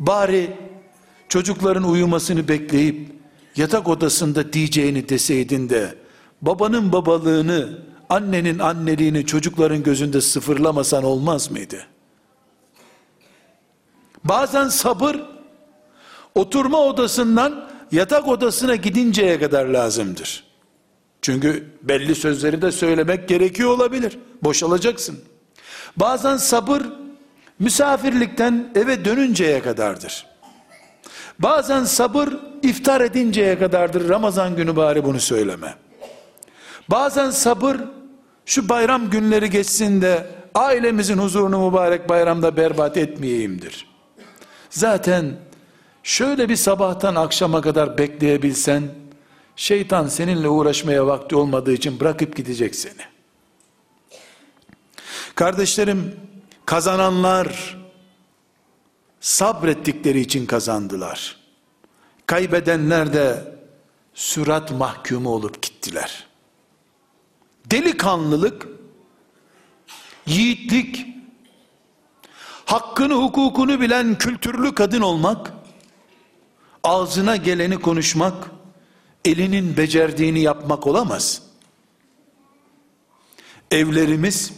Bari 0.00 0.56
çocukların 1.28 1.84
uyumasını 1.84 2.48
bekleyip 2.48 3.19
yatak 3.60 3.88
odasında 3.88 4.52
diyeceğini 4.52 5.08
deseydin 5.08 5.68
de 5.68 5.94
babanın 6.42 6.92
babalığını, 6.92 7.78
annenin 8.08 8.58
anneliğini 8.58 9.26
çocukların 9.26 9.82
gözünde 9.82 10.20
sıfırlamasan 10.20 11.04
olmaz 11.04 11.50
mıydı? 11.50 11.86
Bazen 14.24 14.68
sabır 14.68 15.16
oturma 16.34 16.78
odasından 16.78 17.70
yatak 17.92 18.28
odasına 18.28 18.74
gidinceye 18.74 19.38
kadar 19.38 19.66
lazımdır. 19.66 20.44
Çünkü 21.22 21.70
belli 21.82 22.14
sözleri 22.14 22.62
de 22.62 22.72
söylemek 22.72 23.28
gerekiyor 23.28 23.70
olabilir. 23.70 24.18
Boşalacaksın. 24.42 25.20
Bazen 25.96 26.36
sabır 26.36 26.82
misafirlikten 27.58 28.72
eve 28.74 29.04
dönünceye 29.04 29.62
kadardır. 29.62 30.29
Bazen 31.40 31.84
sabır 31.84 32.28
iftar 32.62 33.00
edinceye 33.00 33.58
kadardır. 33.58 34.08
Ramazan 34.08 34.56
günü 34.56 34.76
bari 34.76 35.04
bunu 35.04 35.20
söyleme. 35.20 35.74
Bazen 36.88 37.30
sabır 37.30 37.76
şu 38.46 38.68
bayram 38.68 39.10
günleri 39.10 39.50
geçsin 39.50 40.02
de 40.02 40.26
ailemizin 40.54 41.18
huzurunu 41.18 41.70
mübarek 41.70 42.08
bayramda 42.08 42.56
berbat 42.56 42.96
etmeyeyimdir. 42.96 43.86
Zaten 44.70 45.36
şöyle 46.02 46.48
bir 46.48 46.56
sabahtan 46.56 47.14
akşama 47.14 47.60
kadar 47.60 47.98
bekleyebilsen 47.98 48.82
şeytan 49.56 50.08
seninle 50.08 50.48
uğraşmaya 50.48 51.06
vakti 51.06 51.36
olmadığı 51.36 51.72
için 51.72 52.00
bırakıp 52.00 52.36
gidecek 52.36 52.74
seni. 52.74 53.02
Kardeşlerim 55.34 56.16
kazananlar 56.66 57.79
sabrettikleri 59.20 60.20
için 60.20 60.46
kazandılar. 60.46 61.36
Kaybedenler 62.26 63.12
de 63.12 63.54
sürat 64.14 64.70
mahkumu 64.70 65.30
olup 65.30 65.62
gittiler. 65.62 66.26
Delikanlılık, 67.70 68.68
yiğitlik, 70.26 71.06
hakkını 72.64 73.14
hukukunu 73.14 73.80
bilen 73.80 74.18
kültürlü 74.18 74.74
kadın 74.74 75.00
olmak, 75.00 75.52
ağzına 76.84 77.36
geleni 77.36 77.80
konuşmak, 77.80 78.50
elinin 79.24 79.76
becerdiğini 79.76 80.40
yapmak 80.40 80.86
olamaz. 80.86 81.42
Evlerimiz, 83.70 84.52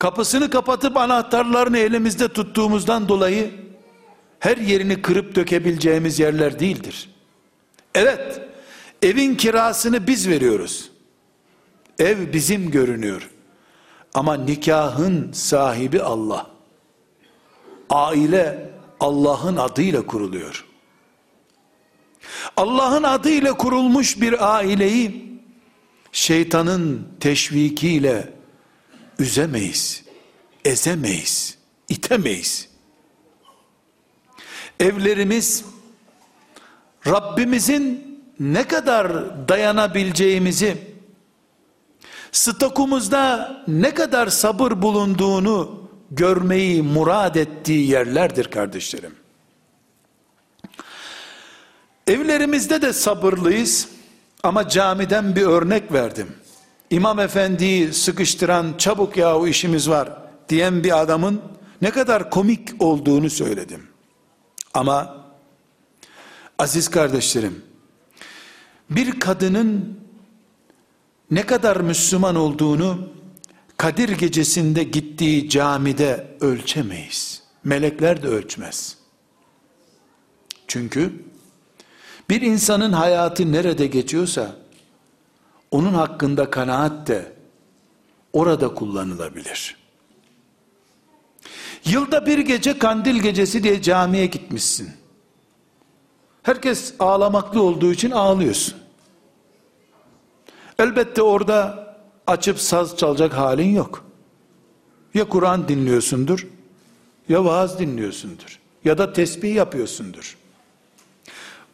kapısını 0.00 0.50
kapatıp 0.50 0.96
anahtarlarını 0.96 1.78
elimizde 1.78 2.28
tuttuğumuzdan 2.28 3.08
dolayı 3.08 3.50
her 4.38 4.56
yerini 4.56 5.02
kırıp 5.02 5.34
dökebileceğimiz 5.34 6.18
yerler 6.18 6.60
değildir. 6.60 7.10
Evet, 7.94 8.40
evin 9.02 9.34
kirasını 9.34 10.06
biz 10.06 10.28
veriyoruz. 10.28 10.90
Ev 11.98 12.32
bizim 12.32 12.70
görünüyor. 12.70 13.30
Ama 14.14 14.34
nikahın 14.34 15.32
sahibi 15.32 16.02
Allah. 16.02 16.46
Aile 17.90 18.70
Allah'ın 19.00 19.56
adıyla 19.56 20.06
kuruluyor. 20.06 20.66
Allah'ın 22.56 23.02
adıyla 23.02 23.56
kurulmuş 23.56 24.20
bir 24.20 24.56
aileyi 24.56 25.30
şeytanın 26.12 27.08
teşvikiyle 27.20 28.39
üzemeyiz, 29.20 30.04
ezemeyiz, 30.64 31.58
itemeyiz. 31.88 32.68
Evlerimiz 34.80 35.64
Rabbimizin 37.06 38.10
ne 38.40 38.68
kadar 38.68 39.08
dayanabileceğimizi, 39.48 40.76
stokumuzda 42.32 43.56
ne 43.68 43.94
kadar 43.94 44.26
sabır 44.26 44.82
bulunduğunu 44.82 45.88
görmeyi 46.10 46.82
murad 46.82 47.34
ettiği 47.34 47.90
yerlerdir 47.90 48.44
kardeşlerim. 48.44 49.14
Evlerimizde 52.06 52.82
de 52.82 52.92
sabırlıyız 52.92 53.88
ama 54.42 54.68
camiden 54.68 55.36
bir 55.36 55.42
örnek 55.42 55.92
verdim. 55.92 56.39
İmam 56.90 57.18
efendiyi 57.18 57.92
sıkıştıran 57.92 58.74
çabuk 58.78 59.16
yahu 59.16 59.48
işimiz 59.48 59.88
var 59.88 60.22
diyen 60.48 60.84
bir 60.84 61.00
adamın 61.00 61.42
ne 61.82 61.90
kadar 61.90 62.30
komik 62.30 62.82
olduğunu 62.82 63.30
söyledim. 63.30 63.86
Ama 64.74 65.24
aziz 66.58 66.88
kardeşlerim 66.88 67.62
bir 68.90 69.20
kadının 69.20 70.00
ne 71.30 71.46
kadar 71.46 71.76
Müslüman 71.76 72.36
olduğunu 72.36 73.08
Kadir 73.76 74.08
gecesinde 74.08 74.84
gittiği 74.84 75.48
camide 75.48 76.36
ölçemeyiz. 76.40 77.42
Melekler 77.64 78.22
de 78.22 78.26
ölçmez. 78.28 78.96
Çünkü 80.68 81.12
bir 82.30 82.40
insanın 82.40 82.92
hayatı 82.92 83.52
nerede 83.52 83.86
geçiyorsa 83.86 84.56
onun 85.70 85.94
hakkında 85.94 86.50
kanaat 86.50 87.06
de 87.06 87.32
orada 88.32 88.74
kullanılabilir. 88.74 89.76
Yılda 91.84 92.26
bir 92.26 92.38
gece 92.38 92.78
kandil 92.78 93.16
gecesi 93.16 93.62
diye 93.62 93.82
camiye 93.82 94.26
gitmişsin. 94.26 94.90
Herkes 96.42 96.94
ağlamaklı 96.98 97.62
olduğu 97.62 97.92
için 97.92 98.10
ağlıyorsun. 98.10 98.74
Elbette 100.78 101.22
orada 101.22 101.90
açıp 102.26 102.60
saz 102.60 102.96
çalacak 102.96 103.32
halin 103.32 103.74
yok. 103.74 104.04
Ya 105.14 105.28
Kur'an 105.28 105.68
dinliyorsundur, 105.68 106.46
ya 107.28 107.44
vaaz 107.44 107.78
dinliyorsundur, 107.78 108.58
ya 108.84 108.98
da 108.98 109.12
tesbih 109.12 109.54
yapıyorsundur. 109.54 110.36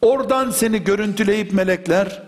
Oradan 0.01 0.51
seni 0.51 0.83
görüntüleyip 0.83 1.53
melekler, 1.53 2.23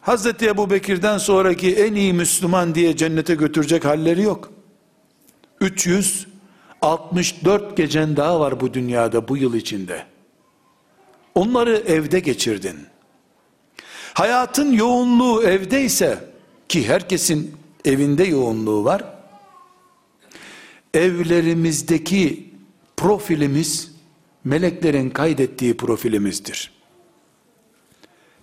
Hazreti 0.00 0.46
Ebu 0.46 0.70
Bekir'den 0.70 1.18
sonraki 1.18 1.76
en 1.76 1.94
iyi 1.94 2.12
Müslüman 2.12 2.74
diye 2.74 2.96
cennete 2.96 3.34
götürecek 3.34 3.84
halleri 3.84 4.22
yok. 4.22 4.50
364 5.60 7.76
gecen 7.76 8.16
daha 8.16 8.40
var 8.40 8.60
bu 8.60 8.74
dünyada 8.74 9.28
bu 9.28 9.36
yıl 9.36 9.54
içinde. 9.54 10.06
Onları 11.34 11.76
evde 11.76 12.20
geçirdin. 12.20 12.76
Hayatın 14.14 14.72
yoğunluğu 14.72 15.42
evdeyse 15.42 16.30
ki 16.68 16.88
herkesin 16.88 17.56
evinde 17.84 18.24
yoğunluğu 18.24 18.84
var. 18.84 19.04
Evlerimizdeki 20.94 22.50
profilimiz 22.96 23.92
meleklerin 24.44 25.10
kaydettiği 25.10 25.76
profilimizdir. 25.76 26.79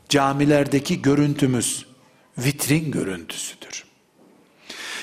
Camilerdeki 0.10 1.02
görüntümüz 1.02 1.86
vitrin 2.38 2.92
görüntüsüdür. 2.92 3.86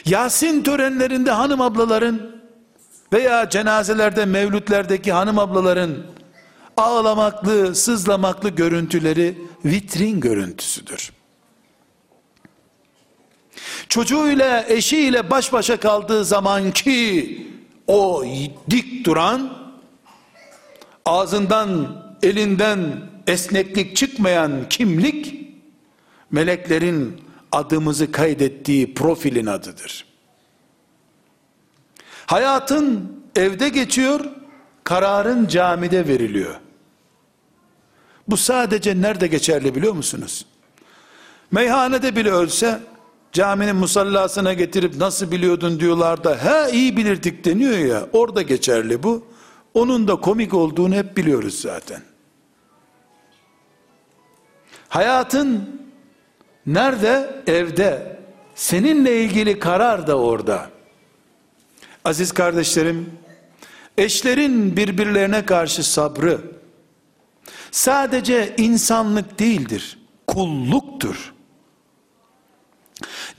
Yasin 0.04 0.62
törenlerinde 0.62 1.30
hanım 1.30 1.60
ablaların 1.60 2.34
veya 3.12 3.48
cenazelerde, 3.50 4.24
mevlütlerdeki 4.24 5.12
hanım 5.12 5.38
ablaların 5.38 5.96
ağlamaklı, 6.76 7.74
sızlamaklı 7.74 8.48
görüntüleri 8.48 9.38
vitrin 9.64 10.20
görüntüsüdür. 10.20 11.12
Çocuğuyla, 13.88 14.64
eşiyle 14.68 15.30
baş 15.30 15.52
başa 15.52 15.76
kaldığı 15.80 16.24
zaman 16.24 16.70
ki 16.70 17.46
o 17.86 18.24
dik 18.70 19.06
duran, 19.06 19.52
ağzından, 21.04 22.02
elinden 22.22 23.13
esneklik 23.26 23.96
çıkmayan 23.96 24.68
kimlik, 24.68 25.34
meleklerin 26.30 27.20
adımızı 27.52 28.12
kaydettiği 28.12 28.94
profilin 28.94 29.46
adıdır. 29.46 30.04
Hayatın 32.26 33.12
evde 33.36 33.68
geçiyor, 33.68 34.20
kararın 34.84 35.46
camide 35.46 36.08
veriliyor. 36.08 36.54
Bu 38.28 38.36
sadece 38.36 39.00
nerede 39.00 39.26
geçerli 39.26 39.74
biliyor 39.74 39.92
musunuz? 39.92 40.46
Meyhanede 41.50 42.16
bile 42.16 42.30
ölse 42.30 42.80
caminin 43.32 43.76
musallasına 43.76 44.52
getirip 44.52 44.96
nasıl 44.96 45.30
biliyordun 45.30 45.80
diyorlar 45.80 46.24
da 46.24 46.44
he 46.44 46.72
iyi 46.72 46.96
bilirdik 46.96 47.44
deniyor 47.44 47.78
ya 47.78 48.06
orada 48.12 48.42
geçerli 48.42 49.02
bu. 49.02 49.26
Onun 49.74 50.08
da 50.08 50.16
komik 50.16 50.54
olduğunu 50.54 50.94
hep 50.94 51.16
biliyoruz 51.16 51.60
zaten. 51.60 52.13
Hayatın 54.94 55.80
nerede? 56.66 57.42
Evde. 57.46 58.18
Seninle 58.54 59.22
ilgili 59.22 59.58
karar 59.58 60.06
da 60.06 60.18
orada. 60.18 60.70
Aziz 62.04 62.32
kardeşlerim, 62.32 63.10
eşlerin 63.98 64.76
birbirlerine 64.76 65.46
karşı 65.46 65.90
sabrı 65.92 66.40
sadece 67.70 68.54
insanlık 68.56 69.38
değildir, 69.38 69.98
kulluktur. 70.26 71.34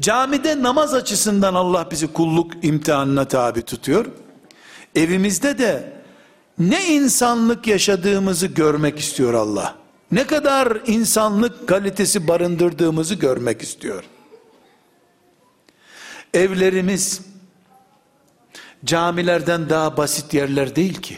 Camide 0.01 0.61
namaz 0.61 0.93
açısından 0.93 1.53
Allah 1.53 1.91
bizi 1.91 2.13
kulluk 2.13 2.65
imtihanına 2.65 3.25
tabi 3.25 3.61
tutuyor. 3.61 4.05
Evimizde 4.95 5.57
de 5.57 5.93
ne 6.59 6.85
insanlık 6.85 7.67
yaşadığımızı 7.67 8.47
görmek 8.47 8.99
istiyor 8.99 9.33
Allah. 9.33 9.84
Ne 10.15 10.27
kadar 10.27 10.81
insanlık 10.87 11.67
kalitesi 11.67 12.27
barındırdığımızı 12.27 13.15
görmek 13.15 13.61
istiyor. 13.61 14.03
Evlerimiz 16.33 17.21
camilerden 18.85 19.69
daha 19.69 19.97
basit 19.97 20.33
yerler 20.33 20.75
değil 20.75 21.01
ki. 21.01 21.17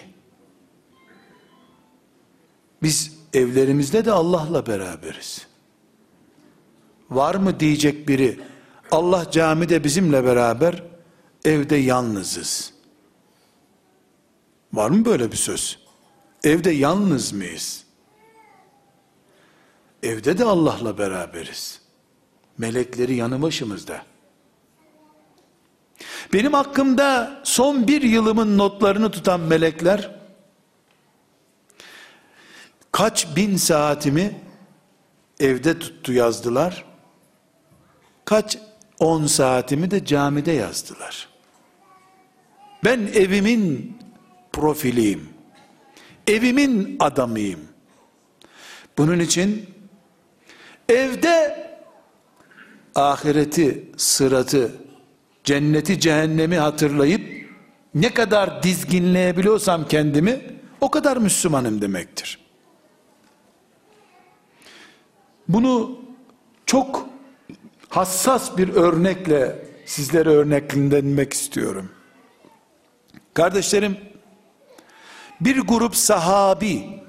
Biz 2.83 3.12
evlerimizde 3.33 4.05
de 4.05 4.12
Allah'la 4.12 4.67
beraberiz. 4.67 5.47
Var 7.10 7.36
mı 7.36 7.60
diyecek 7.60 8.07
biri 8.07 8.39
Allah 8.91 9.31
camide 9.31 9.83
bizimle 9.83 10.23
beraber, 10.25 10.83
evde 11.45 11.75
yalnızız. 11.75 12.73
Var 14.73 14.89
mı 14.89 15.05
böyle 15.05 15.31
bir 15.31 15.38
söz? 15.38 15.79
Evde 16.43 16.71
yalnız 16.71 17.33
mıyız? 17.33 17.87
Evde 20.03 20.38
de 20.38 20.43
Allah'la 20.43 20.97
beraberiz. 20.97 21.81
Melekleri 22.57 23.15
yanı 23.15 23.41
başımızda. 23.41 24.05
Benim 26.33 26.53
hakkımda 26.53 27.41
son 27.43 27.88
bir 27.88 28.01
yılımın 28.01 28.57
notlarını 28.57 29.12
tutan 29.12 29.39
melekler, 29.39 30.12
kaç 32.91 33.36
bin 33.36 33.57
saatimi 33.57 34.41
evde 35.39 35.79
tuttu 35.79 36.13
yazdılar, 36.13 36.86
kaç 38.25 38.57
10 38.99 39.25
saatimi 39.25 39.91
de 39.91 40.05
camide 40.05 40.51
yazdılar. 40.51 41.29
Ben 42.83 42.99
evimin 42.99 43.97
profiliyim. 44.53 45.29
Evimin 46.27 46.95
adamıyım. 47.00 47.60
Bunun 48.98 49.19
için 49.19 49.77
evde 50.90 51.67
ahireti, 52.96 53.92
sıratı, 53.98 54.71
cenneti, 55.44 56.00
cehennemi 56.00 56.58
hatırlayıp 56.58 57.48
ne 57.96 58.13
kadar 58.13 58.63
dizginleyebiliyorsam 58.63 59.88
kendimi 59.88 60.42
o 60.81 60.92
kadar 60.92 61.17
Müslümanım 61.17 61.81
demektir. 61.81 62.40
Bunu 65.48 66.00
çok 66.65 67.10
hassas 67.90 68.58
bir 68.58 68.69
örnekle 68.69 69.65
sizlere 69.85 70.29
örneklendirmek 70.29 71.33
istiyorum. 71.33 71.90
Kardeşlerim, 73.33 73.98
bir 75.42 75.60
grup 75.60 75.96
sahabi 75.96 77.04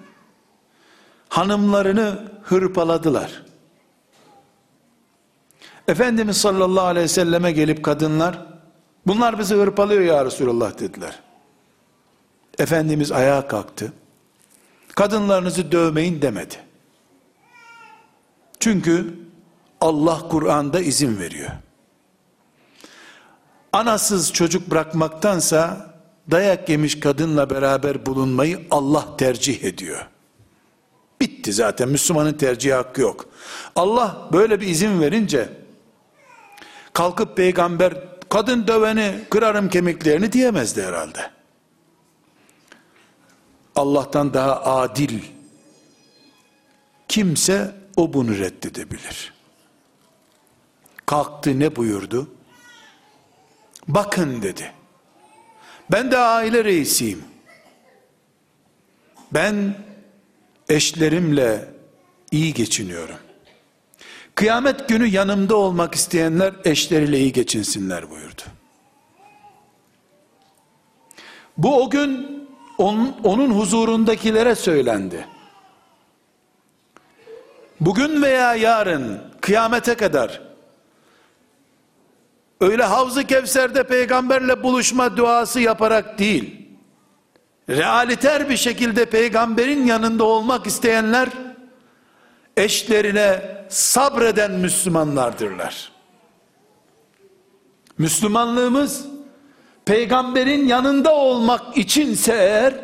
hanımlarını 1.29 2.33
hırpaladılar. 2.43 3.47
Efendimiz 5.89 6.36
sallallahu 6.36 6.84
aleyhi 6.86 7.05
ve 7.05 7.09
selleme 7.09 7.53
gelip 7.53 7.84
kadınlar, 7.84 8.47
bunlar 9.07 9.39
bizi 9.39 9.55
hırpalıyor 9.55 10.01
ya 10.01 10.24
Resulallah 10.24 10.78
dediler. 10.78 11.20
Efendimiz 12.59 13.12
ayağa 13.12 13.49
kalktı. 13.49 13.93
Kadınlarınızı 14.95 15.72
dövmeyin 15.72 16.22
demedi. 16.22 16.55
Çünkü 18.61 19.14
Allah 19.80 20.28
Kur'an'da 20.28 20.80
izin 20.80 21.18
veriyor. 21.18 21.51
Anasız 23.72 24.32
çocuk 24.32 24.70
bırakmaktansa 24.70 25.91
dayak 26.30 26.68
yemiş 26.68 27.01
kadınla 27.01 27.51
beraber 27.51 28.07
bulunmayı 28.07 28.61
Allah 28.70 29.16
tercih 29.16 29.64
ediyor. 29.64 30.07
Bitti. 31.20 31.53
Zaten 31.53 31.89
Müslümanın 31.89 32.32
tercih 32.32 32.74
hakkı 32.74 33.01
yok. 33.01 33.26
Allah 33.76 34.28
böyle 34.32 34.61
bir 34.61 34.66
izin 34.66 35.01
verince 35.01 35.49
kalkıp 36.99 37.36
peygamber 37.36 37.94
kadın 38.28 38.66
döveni 38.66 39.24
kırarım 39.30 39.68
kemiklerini 39.68 40.32
diyemezdi 40.32 40.82
herhalde. 40.82 41.30
Allah'tan 43.76 44.34
daha 44.34 44.64
adil 44.64 45.20
kimse 47.09 47.74
o 47.96 48.12
bunu 48.12 48.38
reddedebilir. 48.38 49.34
Kalktı 51.07 51.59
ne 51.59 51.76
buyurdu? 51.76 52.30
Bakın 53.88 54.42
dedi. 54.42 54.72
Ben 55.90 56.11
de 56.11 56.18
aile 56.18 56.64
reisiyim. 56.64 57.24
Ben 59.32 59.74
eşlerimle 60.68 61.68
iyi 62.30 62.55
geçiniyorum. 62.55 63.28
Kıyamet 64.39 64.89
günü 64.89 65.07
yanımda 65.07 65.57
olmak 65.57 65.95
isteyenler 65.95 66.55
eşleriyle 66.64 67.18
iyi 67.18 67.32
geçinsinler 67.32 68.11
buyurdu. 68.11 68.43
Bu 71.57 71.82
o 71.82 71.91
gün 71.91 72.41
onun, 72.78 73.16
onun 73.24 73.51
huzurundakilere 73.51 74.55
söylendi. 74.55 75.26
Bugün 77.80 78.22
veya 78.22 78.55
yarın 78.55 79.20
kıyamete 79.41 79.95
kadar 79.95 80.43
öyle 82.61 82.84
Havz-ı 82.84 83.24
Kevser'de 83.24 83.86
peygamberle 83.86 84.62
buluşma 84.62 85.16
duası 85.16 85.61
yaparak 85.61 86.18
değil, 86.18 86.68
realiter 87.70 88.49
bir 88.49 88.57
şekilde 88.57 89.05
peygamberin 89.05 89.86
yanında 89.86 90.24
olmak 90.24 90.66
isteyenler, 90.66 91.28
eşlerine 92.59 93.40
sabreden 93.68 94.50
Müslümanlardırlar. 94.50 95.92
Müslümanlığımız, 97.98 99.06
peygamberin 99.84 100.66
yanında 100.66 101.14
olmak 101.14 101.76
içinse 101.76 102.32
eğer, 102.32 102.74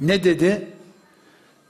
ne 0.00 0.24
dedi? 0.24 0.68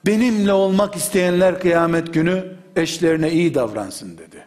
Benimle 0.06 0.52
olmak 0.52 0.96
isteyenler 0.96 1.60
kıyamet 1.60 2.14
günü 2.14 2.56
eşlerine 2.76 3.32
iyi 3.32 3.54
davransın 3.54 4.18
dedi. 4.18 4.46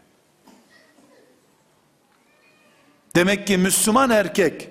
Demek 3.16 3.48
ki 3.48 3.58
Müslüman 3.58 4.10
erkek 4.10 4.70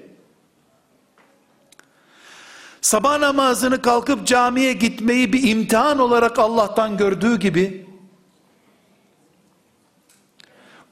sabah 2.81 3.19
namazını 3.19 3.83
kalkıp 3.83 4.27
camiye 4.27 4.73
gitmeyi 4.73 5.33
bir 5.33 5.49
imtihan 5.49 5.99
olarak 5.99 6.39
Allah'tan 6.39 6.97
gördüğü 6.97 7.39
gibi 7.41 7.87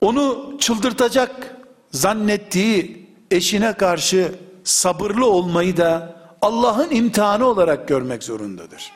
onu 0.00 0.56
çıldırtacak 0.60 1.56
zannettiği 1.90 3.08
eşine 3.30 3.72
karşı 3.72 4.34
sabırlı 4.64 5.26
olmayı 5.26 5.76
da 5.76 6.18
Allah'ın 6.42 6.90
imtihanı 6.90 7.46
olarak 7.46 7.88
görmek 7.88 8.22
zorundadır. 8.24 8.92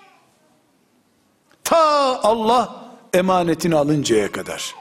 Ta 1.65 1.79
Allah 2.23 2.87
emanetini 3.15 3.77
alıncaya 3.77 4.33
kadar. 4.33 4.75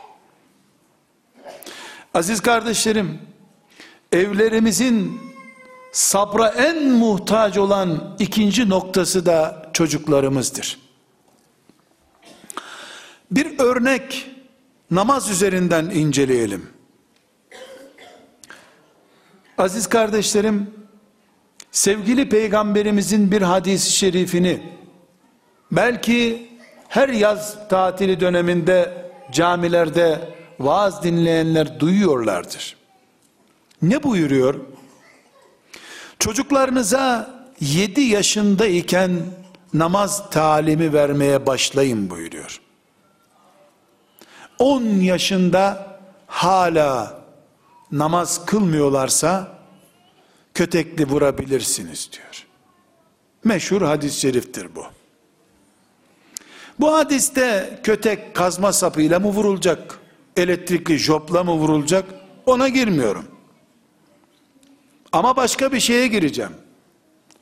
Aziz 2.13 2.41
kardeşlerim, 2.41 3.21
evlerimizin 4.11 5.21
sabra 5.91 6.47
en 6.47 6.91
muhtaç 6.91 7.57
olan 7.57 8.15
ikinci 8.19 8.69
noktası 8.69 9.25
da 9.25 9.69
çocuklarımızdır. 9.73 10.79
Bir 13.31 13.59
örnek 13.59 14.31
namaz 14.91 15.29
üzerinden 15.29 15.85
inceleyelim. 15.85 16.69
Aziz 19.57 19.87
kardeşlerim, 19.87 20.71
sevgili 21.71 22.29
peygamberimizin 22.29 23.31
bir 23.31 23.41
hadisi 23.41 23.91
şerifini 23.91 24.63
belki 25.71 26.49
her 26.87 27.09
yaz 27.09 27.67
tatili 27.69 28.19
döneminde 28.19 29.05
camilerde 29.31 30.35
vaaz 30.59 31.03
dinleyenler 31.03 31.79
duyuyorlardır. 31.79 32.77
Ne 33.81 34.03
buyuruyor? 34.03 34.55
Çocuklarınıza 36.21 37.29
7 37.61 38.01
yaşındayken 38.01 39.21
namaz 39.73 40.29
talimi 40.29 40.93
vermeye 40.93 41.45
başlayın 41.45 42.09
buyuruyor. 42.09 42.61
10 44.59 44.83
yaşında 44.83 45.97
hala 46.27 47.21
namaz 47.91 48.45
kılmıyorlarsa 48.45 49.57
kötekli 50.53 51.07
vurabilirsiniz 51.07 52.09
diyor. 52.13 52.45
Meşhur 53.43 53.81
hadis-i 53.81 54.19
şeriftir 54.19 54.75
bu. 54.75 54.85
Bu 56.79 56.93
hadiste 56.93 57.79
kötek 57.83 58.35
kazma 58.35 58.73
sapıyla 58.73 59.19
mı 59.19 59.27
vurulacak? 59.27 59.99
Elektrikli 60.37 60.97
jopla 60.97 61.43
mı 61.43 61.51
vurulacak? 61.51 62.05
Ona 62.45 62.67
girmiyorum. 62.67 63.30
Ama 65.11 65.35
başka 65.35 65.71
bir 65.71 65.79
şeye 65.79 66.07
gireceğim. 66.07 66.51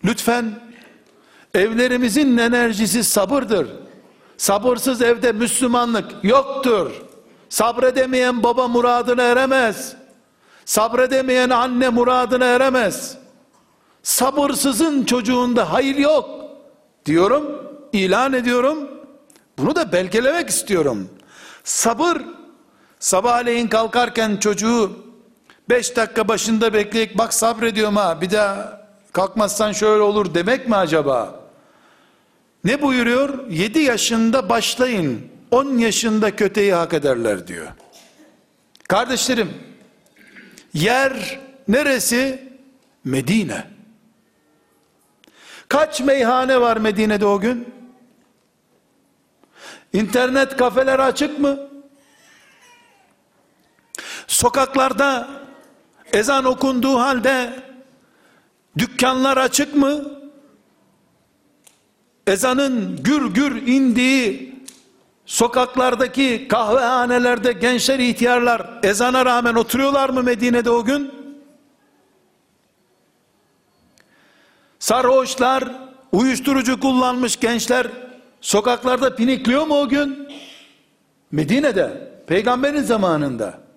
Lütfen 0.06 0.60
evlerimizin 1.54 2.38
enerjisi 2.38 3.04
sabırdır. 3.04 3.68
Sabırsız 4.38 5.02
evde 5.02 5.32
Müslümanlık 5.32 6.06
yoktur. 6.24 6.92
Sabredemeyen 7.50 8.44
baba 8.44 8.68
muradına 8.68 9.24
eremez. 9.24 9.96
Sabredemeyen 10.66 11.50
anne 11.50 11.90
muradına 11.90 12.46
eremez. 12.46 13.18
Sabırsızın 14.04 15.04
çocuğunda 15.04 15.72
hayır 15.72 15.96
yok. 15.96 16.30
Diyorum, 17.06 17.74
ilan 17.94 18.34
ediyorum. 18.34 18.90
Bunu 19.58 19.76
da 19.76 19.92
belgelemek 19.92 20.50
istiyorum. 20.50 21.10
Sabır, 21.64 22.22
sabahleyin 23.00 23.68
kalkarken 23.68 24.38
çocuğu 24.38 24.92
beş 25.70 25.96
dakika 25.96 26.28
başında 26.28 26.74
bekleyip 26.74 27.18
bak 27.18 27.34
sabrediyorum 27.34 27.96
ha 27.96 28.22
bir 28.22 28.32
daha 28.32 28.82
kalkmazsan 29.14 29.72
şöyle 29.72 30.02
olur 30.02 30.34
demek 30.34 30.70
mi 30.70 30.76
acaba? 30.76 31.40
Ne 32.64 32.82
buyuruyor? 32.82 33.50
Yedi 33.50 33.80
yaşında 33.80 34.50
başlayın. 34.50 35.28
On 35.52 35.78
yaşında 35.78 36.36
köteyi 36.36 36.74
hak 36.74 36.94
ederler 36.94 37.48
diyor. 37.48 37.68
Kardeşlerim, 38.88 39.54
yer 40.74 41.40
neresi? 41.68 42.50
Medine. 43.04 43.68
Kaç 45.70 46.02
meyhane 46.02 46.62
var 46.62 46.78
Medine'de 46.78 47.26
o 47.26 47.40
gün? 47.40 47.74
İnternet 49.94 50.58
kafeler 50.58 51.00
açık 51.00 51.40
mı? 51.40 51.60
Sokaklarda 54.28 55.39
ezan 56.14 56.46
okunduğu 56.46 57.00
halde 57.00 57.54
dükkanlar 58.78 59.38
açık 59.38 59.76
mı? 59.76 60.20
Ezanın 62.28 63.04
gür 63.04 63.34
gür 63.34 63.68
indiği 63.68 64.56
sokaklardaki 65.26 66.48
kahvehanelerde 66.48 67.52
gençler 67.52 68.00
ihtiyarlar 68.00 68.80
ezana 68.84 69.26
rağmen 69.26 69.56
oturuyorlar 69.56 70.10
mı 70.10 70.24
Medine'de 70.24 70.70
o 70.70 70.86
gün? 70.86 71.12
Sarhoşlar, 74.80 75.64
uyuşturucu 76.12 76.80
kullanmış 76.80 77.40
gençler 77.40 77.88
sokaklarda 78.42 79.16
pinikliyor 79.16 79.68
mu 79.68 79.82
o 79.82 79.90
gün? 79.90 80.30
Medine'de, 81.32 82.12
peygamberin 82.28 82.82
zamanında. 82.82 83.69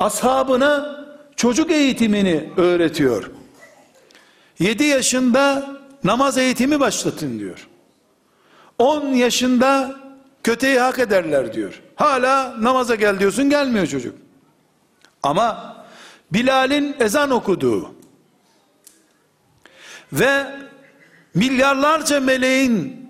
Ashabına 0.00 1.04
çocuk 1.36 1.70
eğitimini 1.70 2.50
öğretiyor. 2.56 3.30
7 4.58 4.84
yaşında 4.84 5.76
namaz 6.04 6.38
eğitimi 6.38 6.80
başlatın 6.80 7.38
diyor. 7.38 7.68
10 8.78 9.06
yaşında 9.06 9.96
köteyi 10.44 10.78
hak 10.78 10.98
ederler 10.98 11.52
diyor. 11.52 11.82
Hala 11.96 12.56
namaza 12.60 12.94
gel 12.94 13.20
diyorsun 13.20 13.50
gelmiyor 13.50 13.86
çocuk. 13.86 14.14
Ama 15.22 15.76
Bilal'in 16.32 16.96
ezan 17.00 17.30
okuduğu 17.30 17.94
ve 20.12 20.46
milyarlarca 21.34 22.20
meleğin 22.20 23.06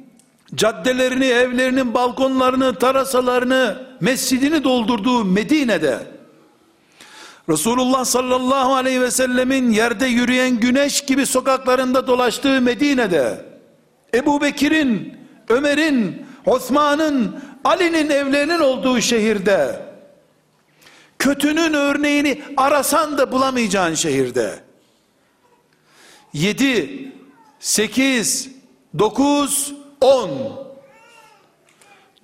caddelerini, 0.54 1.26
evlerinin 1.26 1.94
balkonlarını, 1.94 2.74
tarasalarını, 2.74 3.86
mescidini 4.00 4.64
doldurduğu 4.64 5.24
Medine'de 5.24 6.19
Resulullah 7.50 8.04
sallallahu 8.04 8.74
aleyhi 8.74 9.00
ve 9.00 9.10
sellemin 9.10 9.70
yerde 9.70 10.06
yürüyen 10.06 10.60
güneş 10.60 11.00
gibi 11.00 11.26
sokaklarında 11.26 12.06
dolaştığı 12.06 12.60
Medine'de 12.60 13.44
Ebu 14.14 14.40
Bekir'in, 14.40 15.16
Ömer'in, 15.48 16.26
Osman'ın, 16.46 17.40
Ali'nin 17.64 18.10
evlerinin 18.10 18.60
olduğu 18.60 19.00
şehirde, 19.00 19.82
kötünün 21.18 21.74
örneğini 21.74 22.42
arasan 22.56 23.18
da 23.18 23.32
bulamayacağın 23.32 23.94
şehirde, 23.94 24.54
7, 26.32 27.12
8, 27.60 28.50
9, 28.98 29.74
10, 30.00 30.30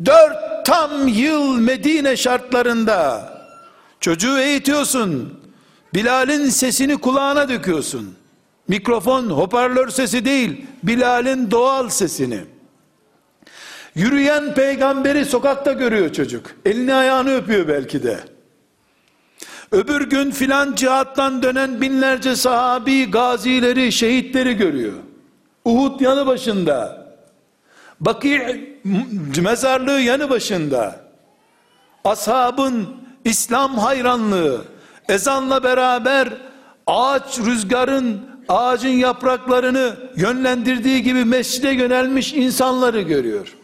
4 0.04 0.66
tam 0.66 1.08
yıl 1.08 1.58
Medine 1.58 2.16
şartlarında, 2.16 3.35
çocuğu 4.06 4.38
eğitiyorsun, 4.38 5.40
Bilal'in 5.94 6.48
sesini 6.48 6.96
kulağına 6.96 7.48
döküyorsun, 7.48 8.14
mikrofon, 8.68 9.30
hoparlör 9.30 9.88
sesi 9.88 10.24
değil, 10.24 10.66
Bilal'in 10.82 11.50
doğal 11.50 11.88
sesini, 11.88 12.40
Yürüyen 13.94 14.54
peygamberi 14.54 15.24
sokakta 15.24 15.72
görüyor 15.72 16.12
çocuk. 16.12 16.46
Elini 16.64 16.94
ayağını 16.94 17.34
öpüyor 17.36 17.68
belki 17.68 18.02
de. 18.02 18.20
Öbür 19.72 20.10
gün 20.10 20.30
filan 20.30 20.74
cihattan 20.74 21.42
dönen 21.42 21.80
binlerce 21.80 22.36
sahabi, 22.36 23.10
gazileri, 23.10 23.92
şehitleri 23.92 24.54
görüyor. 24.56 24.96
Uhud 25.64 26.00
yanı 26.00 26.26
başında. 26.26 27.06
Bakı 28.00 28.28
mezarlığı 29.42 30.00
yanı 30.00 30.30
başında. 30.30 31.00
Ashabın 32.04 33.05
İslam 33.26 33.78
hayranlığı, 33.78 34.64
ezanla 35.08 35.62
beraber 35.64 36.28
ağaç 36.86 37.38
rüzgarın 37.38 38.20
ağacın 38.48 38.88
yapraklarını 38.88 39.96
yönlendirdiği 40.16 41.02
gibi 41.02 41.24
mescide 41.24 41.70
yönelmiş 41.70 42.32
insanları 42.32 43.00
görüyor. 43.00 43.54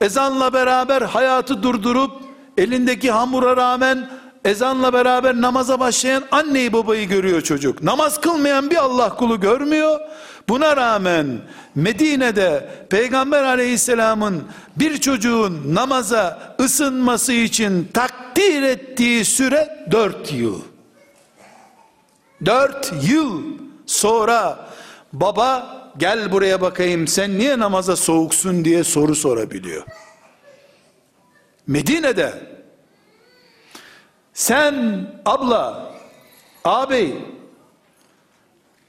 Ezanla 0.00 0.52
beraber 0.52 1.02
hayatı 1.02 1.62
durdurup 1.62 2.10
elindeki 2.58 3.10
hamura 3.10 3.56
rağmen 3.56 4.08
ezanla 4.44 4.92
beraber 4.92 5.40
namaza 5.40 5.80
başlayan 5.80 6.24
anneyi 6.30 6.72
babayı 6.72 7.08
görüyor 7.08 7.40
çocuk. 7.40 7.82
Namaz 7.82 8.20
kılmayan 8.20 8.70
bir 8.70 8.76
Allah 8.76 9.16
kulu 9.16 9.40
görmüyor. 9.40 10.00
Buna 10.48 10.76
rağmen 10.76 11.40
Medine'de 11.74 12.68
Peygamber 12.90 13.42
aleyhisselamın 13.42 14.42
bir 14.76 14.98
çocuğun 14.98 15.74
namaza 15.74 16.54
ısınması 16.60 17.32
için 17.32 17.88
takdir 17.94 18.62
ettiği 18.62 19.24
süre 19.24 19.86
dört 19.90 20.32
yıl. 20.32 20.60
Dört 22.46 22.92
yıl 23.02 23.42
sonra 23.86 24.68
baba 25.12 25.80
gel 25.98 26.32
buraya 26.32 26.60
bakayım 26.60 27.08
sen 27.08 27.38
niye 27.38 27.58
namaza 27.58 27.96
soğuksun 27.96 28.64
diye 28.64 28.84
soru 28.84 29.14
sorabiliyor. 29.14 29.82
Medine'de 31.66 32.32
sen 34.40 35.06
abla, 35.26 35.92
ağabey 36.64 37.14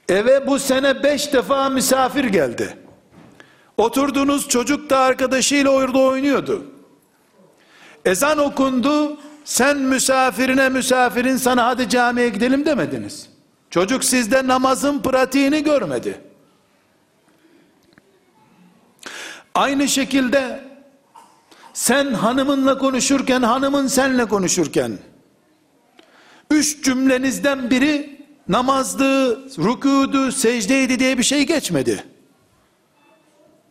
eve 0.09 0.47
bu 0.47 0.59
sene 0.59 1.03
beş 1.03 1.33
defa 1.33 1.69
misafir 1.69 2.23
geldi. 2.23 2.77
Oturdunuz 3.77 4.47
çocuk 4.47 4.89
da 4.89 4.99
arkadaşıyla 4.99 5.71
orada 5.71 5.99
oynuyordu. 5.99 6.65
Ezan 8.05 8.37
okundu, 8.37 9.17
sen 9.45 9.77
misafirine 9.77 10.69
misafirin 10.69 11.37
sana 11.37 11.65
hadi 11.65 11.89
camiye 11.89 12.29
gidelim 12.29 12.65
demediniz. 12.65 13.29
Çocuk 13.69 14.03
sizde 14.03 14.47
namazın 14.47 15.01
pratiğini 15.01 15.63
görmedi. 15.63 16.21
Aynı 19.55 19.87
şekilde 19.87 20.63
sen 21.73 22.13
hanımınla 22.13 22.77
konuşurken, 22.77 23.41
hanımın 23.41 23.87
senle 23.87 24.25
konuşurken, 24.25 24.97
üç 26.51 26.83
cümlenizden 26.83 27.69
biri 27.69 28.21
namazdı, 28.49 29.35
rükudu, 29.57 30.31
secdeydi 30.31 30.99
diye 30.99 31.17
bir 31.17 31.23
şey 31.23 31.45
geçmedi. 31.45 32.03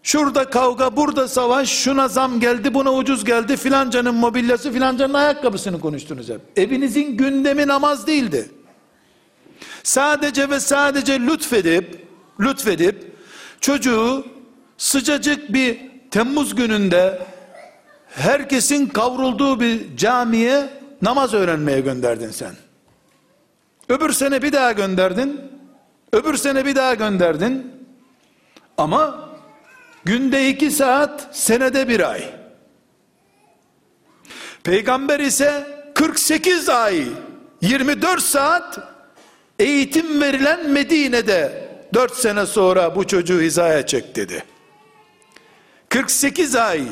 Şurada 0.02 0.50
kavga, 0.50 0.96
burada 0.96 1.28
savaş, 1.28 1.68
şuna 1.68 2.08
zam 2.08 2.40
geldi, 2.40 2.74
buna 2.74 2.94
ucuz 2.94 3.24
geldi, 3.24 3.56
filancanın 3.56 4.14
mobilyası, 4.14 4.72
filancanın 4.72 5.14
ayakkabısını 5.14 5.80
konuştunuz 5.80 6.28
hep. 6.28 6.40
Evinizin 6.56 7.16
gündemi 7.16 7.66
namaz 7.66 8.06
değildi. 8.06 8.50
Sadece 9.82 10.50
ve 10.50 10.60
sadece 10.60 11.20
lütfedip, 11.20 12.06
lütfedip, 12.40 13.12
çocuğu 13.60 14.26
sıcacık 14.78 15.52
bir 15.52 15.90
Temmuz 16.10 16.54
gününde 16.54 17.22
herkesin 18.08 18.86
kavrulduğu 18.86 19.60
bir 19.60 19.96
camiye 19.96 20.70
namaz 21.02 21.34
öğrenmeye 21.34 21.80
gönderdin 21.80 22.30
sen. 22.30 22.54
Öbür 23.90 24.12
sene 24.12 24.42
bir 24.42 24.52
daha 24.52 24.72
gönderdin. 24.72 25.40
Öbür 26.12 26.36
sene 26.36 26.66
bir 26.66 26.76
daha 26.76 26.94
gönderdin. 26.94 27.72
Ama 28.78 29.30
günde 30.04 30.48
iki 30.48 30.70
saat, 30.70 31.28
senede 31.32 31.88
bir 31.88 32.10
ay. 32.10 32.24
Peygamber 34.62 35.20
ise 35.20 35.66
48 35.94 36.68
ay, 36.68 37.04
24 37.60 38.22
saat 38.22 38.78
eğitim 39.58 40.20
verilen 40.20 40.70
Medine'de 40.70 41.68
4 41.94 42.14
sene 42.16 42.46
sonra 42.46 42.96
bu 42.96 43.06
çocuğu 43.06 43.40
hizaya 43.40 43.86
çek 43.86 44.16
dedi. 44.16 44.44
48 45.88 46.56
ay 46.56 46.82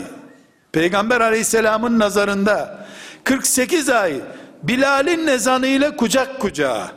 Peygamber 0.72 1.20
aleyhisselamın 1.20 1.98
nazarında 1.98 2.86
48 3.24 3.88
ay 3.88 4.20
Bilal'in 4.62 5.26
ezanıyla 5.26 5.96
kucak 5.96 6.40
kucağa 6.40 6.92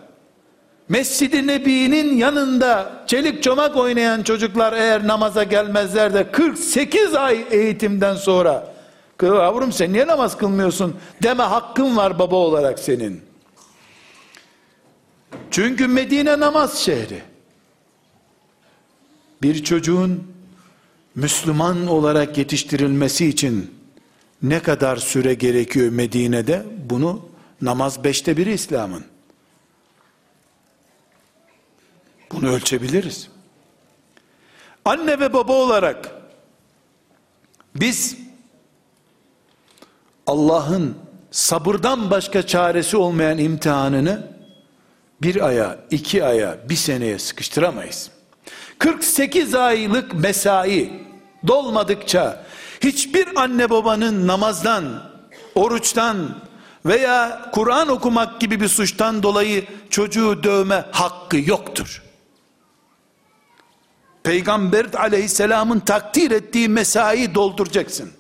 Mescid-i 0.90 1.48
Nebi'nin 1.48 2.18
yanında 2.18 3.04
çelik 3.08 3.44
çomak 3.44 3.78
oynayan 3.78 4.24
çocuklar 4.24 4.74
eğer 4.74 5.08
namaza 5.08 5.44
gelmezler 5.44 6.14
de 6.14 6.32
48 6.32 7.16
ay 7.16 7.46
eğitimden 7.52 8.16
sonra 8.16 8.74
yavrum 9.22 9.72
sen 9.72 9.94
niye 9.94 10.08
namaz 10.08 10.38
kılmıyorsun 10.38 10.96
deme 11.24 11.44
hakkın 11.44 11.98
var 11.98 12.20
baba 12.20 12.36
olarak 12.36 12.80
senin. 12.80 13.22
Çünkü 15.52 15.88
Medine 15.88 16.40
namaz 16.40 16.78
şehri. 16.78 17.22
Bir 19.42 19.64
çocuğun 19.64 20.24
Müslüman 21.16 21.88
olarak 21.88 22.38
yetiştirilmesi 22.38 23.28
için 23.28 23.72
ne 24.44 24.60
kadar 24.60 24.98
süre 24.98 25.34
gerekiyor 25.34 25.92
Medine'de? 25.92 26.64
Bunu 26.90 27.31
namaz 27.62 28.04
beşte 28.04 28.38
biri 28.38 28.54
İslam'ın. 28.54 29.06
Bunu 32.32 32.50
ölçebiliriz. 32.50 33.28
Anne 34.86 35.20
ve 35.20 35.34
baba 35.34 35.54
olarak 35.54 36.12
biz 37.76 38.18
Allah'ın 40.28 40.98
sabırdan 41.32 42.12
başka 42.12 42.48
çaresi 42.48 42.98
olmayan 42.98 43.38
imtihanını 43.38 44.32
bir 45.22 45.48
aya, 45.48 45.80
iki 45.92 46.24
aya, 46.24 46.58
bir 46.70 46.76
seneye 46.76 47.20
sıkıştıramayız. 47.20 48.12
48 48.80 49.56
aylık 49.56 50.14
mesai 50.14 51.04
dolmadıkça 51.48 52.46
hiçbir 52.84 53.42
anne 53.42 53.70
babanın 53.70 54.28
namazdan, 54.28 55.12
oruçtan 55.56 56.36
veya 56.86 57.50
Kur'an 57.52 57.88
okumak 57.88 58.42
gibi 58.42 58.62
bir 58.62 58.68
suçtan 58.68 59.24
dolayı 59.24 59.66
çocuğu 59.90 60.44
dövme 60.44 60.86
hakkı 60.92 61.38
yoktur. 61.38 62.04
Peygamber 64.24 64.86
aleyhisselamın 64.94 65.80
takdir 65.80 66.32
ettiği 66.32 66.70
mesai 66.70 67.36
dolduracaksın. 67.36 68.12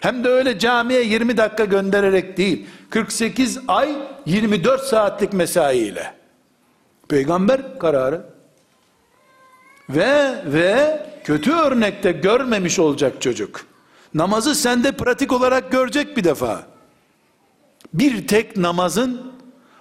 Hem 0.00 0.24
de 0.24 0.28
öyle 0.28 0.58
camiye 0.58 1.02
20 1.02 1.36
dakika 1.36 1.64
göndererek 1.64 2.36
değil. 2.36 2.66
48 2.90 3.58
ay 3.68 3.96
24 4.26 4.84
saatlik 4.84 5.32
mesai 5.32 5.78
ile. 5.78 6.14
Peygamber 7.08 7.78
kararı. 7.78 8.26
Ve 9.90 10.34
ve 10.46 11.06
kötü 11.24 11.52
örnekte 11.52 12.12
görmemiş 12.12 12.78
olacak 12.78 13.22
çocuk. 13.22 13.66
Namazı 14.14 14.54
sende 14.54 14.92
pratik 14.92 15.32
olarak 15.32 15.72
görecek 15.72 16.16
bir 16.16 16.24
defa. 16.24 16.73
Bir 17.92 18.28
tek 18.28 18.56
namazın 18.56 19.32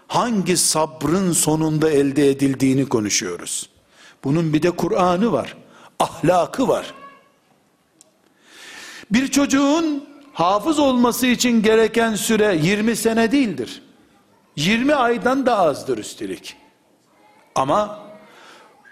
hangi 0.07 0.57
sabrın 0.57 1.31
sonunda 1.31 1.89
elde 1.89 2.29
edildiğini 2.29 2.85
konuşuyoruz. 2.85 3.69
Bunun 4.23 4.53
bir 4.53 4.61
de 4.61 4.71
Kur'an'ı 4.71 5.31
var. 5.31 5.57
Ahlakı 5.99 6.67
var. 6.67 6.93
Bir 9.11 9.27
çocuğun 9.27 10.05
hafız 10.33 10.79
olması 10.79 11.27
için 11.27 11.61
gereken 11.61 12.15
süre 12.15 12.59
20 12.63 12.95
sene 12.95 13.31
değildir. 13.31 13.81
20 14.55 14.95
aydan 14.95 15.45
da 15.45 15.57
azdır 15.57 15.97
üstelik. 15.97 16.55
Ama 17.55 17.99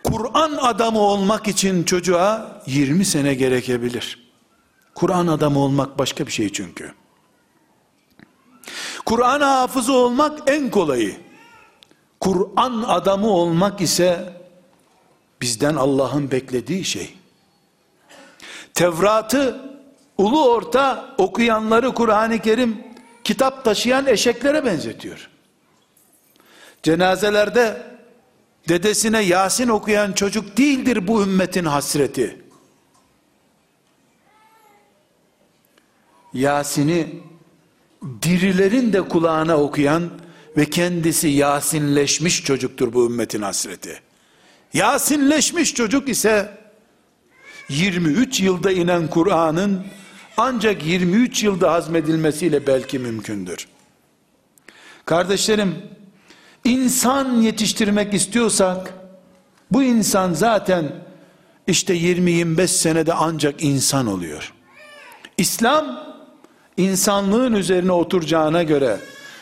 Kur'an 0.04 0.52
adamı 0.52 1.00
olmak 1.00 1.48
için 1.48 1.84
çocuğa 1.84 2.62
20 2.66 3.06
sene 3.06 3.34
gerekebilir. 3.34 4.32
Kur'an 4.96 5.28
adamı 5.28 5.60
olmak 5.60 6.00
başka 6.00 6.28
bir 6.28 6.32
şey 6.32 6.52
çünkü. 6.52 6.94
Kur'an 9.06 9.42
hafızı 9.42 9.94
olmak 9.94 10.40
en 10.48 10.70
kolayı. 10.70 11.18
Kur'an 12.20 12.84
adamı 12.88 13.30
olmak 13.30 13.82
ise 13.82 14.34
bizden 15.42 15.76
Allah'ın 15.76 16.32
beklediği 16.32 16.86
şey. 16.86 17.18
Tevrat'ı 18.74 19.72
ulu 20.18 20.52
orta 20.52 21.16
okuyanları 21.18 21.94
Kur'an-ı 21.94 22.40
Kerim 22.40 22.84
kitap 23.24 23.66
taşıyan 23.66 24.06
eşeklere 24.06 24.66
benzetiyor. 24.66 25.30
Cenazelerde 26.84 27.92
dedesine 28.70 29.22
Yasin 29.22 29.68
okuyan 29.68 30.14
çocuk 30.14 30.58
değildir 30.58 31.08
bu 31.08 31.24
ümmetin 31.24 31.66
hasreti. 31.66 32.42
Yasin'i 36.34 37.24
dirilerin 38.22 38.94
de 38.94 39.02
kulağına 39.02 39.58
okuyan 39.58 40.10
ve 40.58 40.66
kendisi 40.66 41.28
Yasinleşmiş 41.28 42.44
çocuktur 42.44 42.94
bu 42.94 43.06
ümmetin 43.06 43.42
hasreti. 43.42 44.02
Yasinleşmiş 44.74 45.74
çocuk 45.74 46.10
ise 46.10 46.58
23 47.70 48.40
yılda 48.40 48.72
inen 48.72 49.08
Kur'an'ın 49.08 49.86
ancak 50.38 50.86
23 50.86 51.44
yılda 51.44 51.74
hazmedilmesiyle 51.74 52.68
belki 52.68 53.00
mümkündür. 53.00 53.68
Kardeşlerim, 55.06 55.76
insan 56.64 57.42
yetiştirmek 57.42 58.14
istiyorsak, 58.14 58.94
bu 59.72 59.84
insan 59.84 60.34
zaten 60.34 60.92
işte 61.68 61.98
20-25 61.98 62.68
senede 62.68 63.14
ancak 63.14 63.64
insan 63.64 64.08
oluyor. 64.08 64.54
İslam, 65.38 66.11
insanlığın 66.78 67.54
üzerine 67.54 67.92
oturacağına 67.92 68.64
göre, 68.64 69.00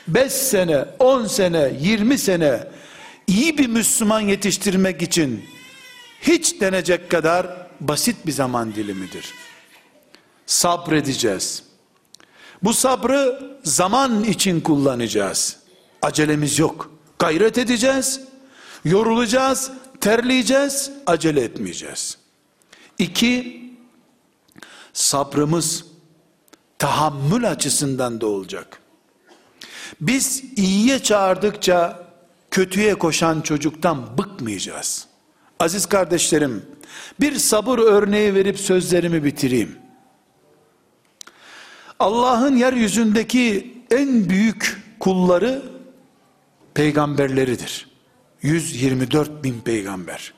5 0.07 0.31
sene, 0.31 0.85
10 0.99 1.25
sene, 1.25 1.71
20 1.79 2.17
sene, 2.17 2.67
iyi 3.27 3.57
bir 3.57 3.67
Müslüman 3.67 4.19
yetiştirmek 4.19 5.01
için, 5.01 5.45
hiç 6.21 6.61
denecek 6.61 7.11
kadar 7.11 7.47
basit 7.79 8.25
bir 8.25 8.31
zaman 8.31 8.75
dilimidir. 8.75 9.33
Sabredeceğiz. 10.45 11.63
Bu 12.63 12.73
sabrı 12.73 13.41
zaman 13.63 14.23
için 14.23 14.61
kullanacağız. 14.61 15.57
Acelemiz 16.01 16.59
yok. 16.59 16.91
Gayret 17.19 17.57
edeceğiz. 17.57 18.21
Yorulacağız. 18.85 19.71
Terleyeceğiz. 20.01 20.91
Acele 21.07 21.41
etmeyeceğiz. 21.41 22.17
İki, 22.97 23.63
sabrımız 24.93 25.85
tahammül 26.79 27.49
açısından 27.49 28.21
da 28.21 28.27
olacak. 28.27 28.79
Biz 30.01 30.43
iyiye 30.55 30.99
çağırdıkça 30.99 32.07
kötüye 32.51 32.95
koşan 32.95 33.41
çocuktan 33.41 34.17
bıkmayacağız. 34.17 35.07
Aziz 35.59 35.85
kardeşlerim, 35.85 36.65
bir 37.19 37.35
sabır 37.35 37.79
örneği 37.79 38.35
verip 38.35 38.59
sözlerimi 38.59 39.23
bitireyim. 39.23 39.75
Allah'ın 41.99 42.55
yeryüzündeki 42.55 43.73
en 43.91 44.29
büyük 44.29 44.83
kulları 44.99 45.61
peygamberleridir. 46.73 47.89
124 48.41 49.43
bin 49.43 49.61
peygamber. 49.61 50.33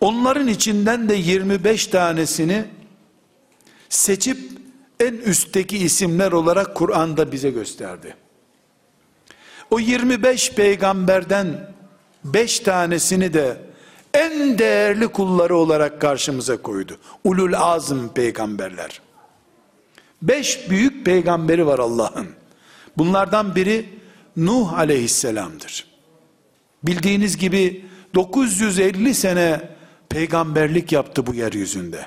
Onların 0.00 0.48
içinden 0.48 1.08
de 1.08 1.14
25 1.14 1.86
tanesini 1.86 2.64
seçip 3.88 4.57
en 5.00 5.14
üstteki 5.14 5.78
isimler 5.78 6.32
olarak 6.32 6.74
Kur'an'da 6.74 7.32
bize 7.32 7.50
gösterdi. 7.50 8.16
O 9.70 9.78
25 9.78 10.52
peygamberden 10.52 11.74
5 12.24 12.60
tanesini 12.60 13.34
de 13.34 13.56
en 14.14 14.58
değerli 14.58 15.08
kulları 15.08 15.56
olarak 15.56 16.00
karşımıza 16.00 16.62
koydu. 16.62 16.98
Ulul 17.24 17.52
azm 17.52 18.08
peygamberler. 18.08 19.00
Beş 20.22 20.70
büyük 20.70 21.04
peygamberi 21.06 21.66
var 21.66 21.78
Allah'ın. 21.78 22.26
Bunlardan 22.96 23.54
biri 23.54 23.88
Nuh 24.36 24.72
aleyhisselamdır. 24.72 25.86
Bildiğiniz 26.82 27.36
gibi 27.36 27.84
950 28.14 29.14
sene 29.14 29.60
peygamberlik 30.08 30.92
yaptı 30.92 31.26
bu 31.26 31.34
yeryüzünde. 31.34 32.06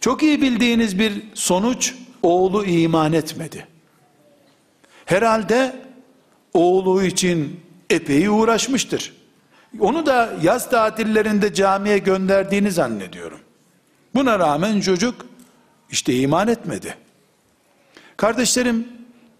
Çok 0.00 0.22
iyi 0.22 0.42
bildiğiniz 0.42 0.98
bir 0.98 1.22
sonuç 1.34 1.94
oğlu 2.22 2.64
iman 2.64 3.12
etmedi. 3.12 3.66
Herhalde 5.04 5.76
oğlu 6.54 7.02
için 7.02 7.60
epey 7.90 8.28
uğraşmıştır. 8.28 9.12
Onu 9.80 10.06
da 10.06 10.32
yaz 10.42 10.70
tatillerinde 10.70 11.54
camiye 11.54 11.98
gönderdiğini 11.98 12.70
zannediyorum. 12.70 13.40
Buna 14.14 14.38
rağmen 14.38 14.80
çocuk 14.80 15.26
işte 15.90 16.14
iman 16.14 16.48
etmedi. 16.48 16.94
Kardeşlerim 18.16 18.88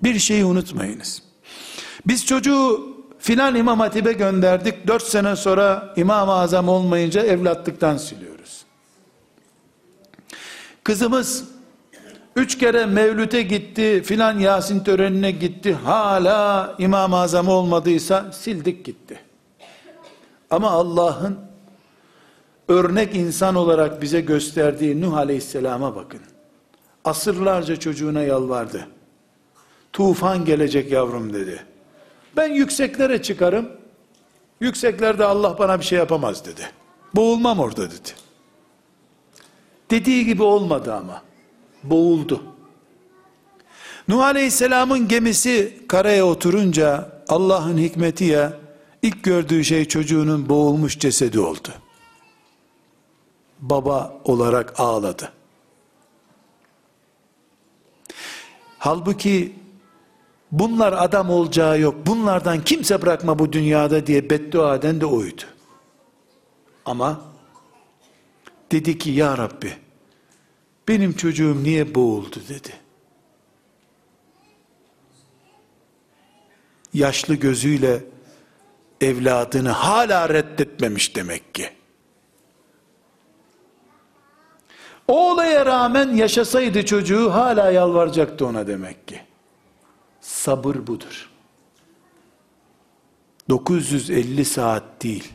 bir 0.02 0.18
şeyi 0.18 0.44
unutmayınız. 0.44 1.22
Biz 2.07 2.26
çocuğu 2.26 2.96
filan 3.18 3.54
imam 3.54 3.80
hatibe 3.80 4.12
gönderdik. 4.12 4.86
Dört 4.86 5.02
sene 5.02 5.36
sonra 5.36 5.94
imam-ı 5.96 6.32
azam 6.32 6.68
olmayınca 6.68 7.22
evlatlıktan 7.22 7.96
siliyoruz. 7.96 8.66
Kızımız 10.87 11.45
üç 12.37 12.59
kere 12.59 12.87
mevlüte 12.87 13.43
gitti, 13.43 14.03
filan 14.05 14.39
Yasin 14.39 14.84
törenine 14.84 15.30
gitti. 15.30 15.74
Hala 15.74 16.74
imam-ı 16.78 17.16
azam 17.16 17.49
olmadıysa 17.49 18.32
sildik 18.32 18.84
gitti. 18.84 19.20
Ama 20.51 20.70
Allah'ın 20.70 21.39
örnek 22.68 23.14
insan 23.16 23.55
olarak 23.55 24.03
bize 24.03 24.20
gösterdiği 24.20 25.01
Nuh 25.01 25.16
Aleyhisselam'a 25.16 25.97
bakın. 25.97 26.20
Asırlarca 27.05 27.76
çocuğuna 27.76 28.22
yalvardı. 28.22 28.89
Tufan 29.93 30.45
gelecek 30.45 30.93
yavrum 30.93 31.32
dedi. 31.32 31.64
Ben 32.37 32.53
yükseklere 32.53 33.22
çıkarım. 33.22 33.68
Yükseklerde 34.61 35.24
Allah 35.24 35.59
bana 35.59 35.78
bir 35.80 35.84
şey 35.84 35.99
yapamaz 35.99 36.45
dedi. 36.45 36.70
Boğulmam 37.14 37.59
orada 37.59 37.91
dedi. 37.91 38.26
Dediği 39.91 40.24
gibi 40.24 40.43
olmadı 40.43 40.95
ama. 40.95 41.22
Boğuldu. 41.82 42.43
Nuh 44.09 44.24
Aleyhisselam'ın 44.24 45.09
gemisi 45.09 45.78
karaya 45.89 46.26
oturunca 46.26 47.12
Allah'ın 47.28 47.78
hikmeti 47.78 48.24
ya 48.24 48.66
İlk 49.07 49.22
gördüğü 49.22 49.64
şey 49.64 49.84
çocuğunun 49.84 50.49
boğulmuş 50.49 50.99
cesedi 50.99 51.41
oldu. 51.41 51.68
Baba 53.61 54.20
olarak 54.24 54.80
ağladı. 54.80 55.32
Halbuki 58.78 59.57
bunlar 60.53 60.93
adam 60.93 61.30
olacağı 61.30 61.80
yok. 61.80 61.95
Bunlardan 62.07 62.64
kimse 62.64 63.03
bırakma 63.03 63.39
bu 63.39 63.53
dünyada 63.53 64.07
diye 64.07 64.30
beddua 64.30 64.76
eden 64.76 65.01
de 65.01 65.07
oydu. 65.07 65.43
Ama 66.84 67.20
dedi 68.73 68.99
ki 68.99 69.11
ya 69.11 69.39
Rabbi 69.39 69.73
benim 70.89 71.12
çocuğum 71.12 71.57
niye 71.62 71.95
boğuldu 71.95 72.37
dedi. 72.49 72.73
Yaşlı 76.95 77.35
gözüyle 77.35 78.05
evladını 79.01 79.71
hala 79.71 80.29
reddetmemiş 80.29 81.17
demek 81.17 81.55
ki. 81.55 81.71
O 85.09 85.33
olaya 85.33 85.67
rağmen 85.67 86.14
yaşasaydı 86.14 86.85
çocuğu 86.85 87.35
hala 87.35 87.71
yalvaracaktı 87.71 88.47
ona 88.47 88.67
demek 88.67 89.09
ki. 89.09 89.21
Sabır 90.21 90.87
budur. 90.87 91.31
950 93.49 94.45
saat 94.45 94.83
değil, 95.03 95.33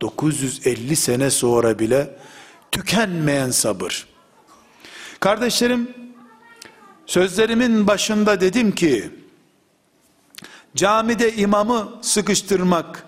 950 0.00 0.96
sene 0.96 1.30
sonra 1.30 1.78
bile 1.78 2.16
tükenmeyen 2.72 3.50
sabır. 3.50 4.06
Kardeşlerim, 5.20 5.90
sözlerimin 7.06 7.86
başında 7.86 8.40
dedim 8.40 8.72
ki, 8.72 9.10
Camide 10.76 11.32
imamı 11.34 11.92
sıkıştırmak 12.02 13.06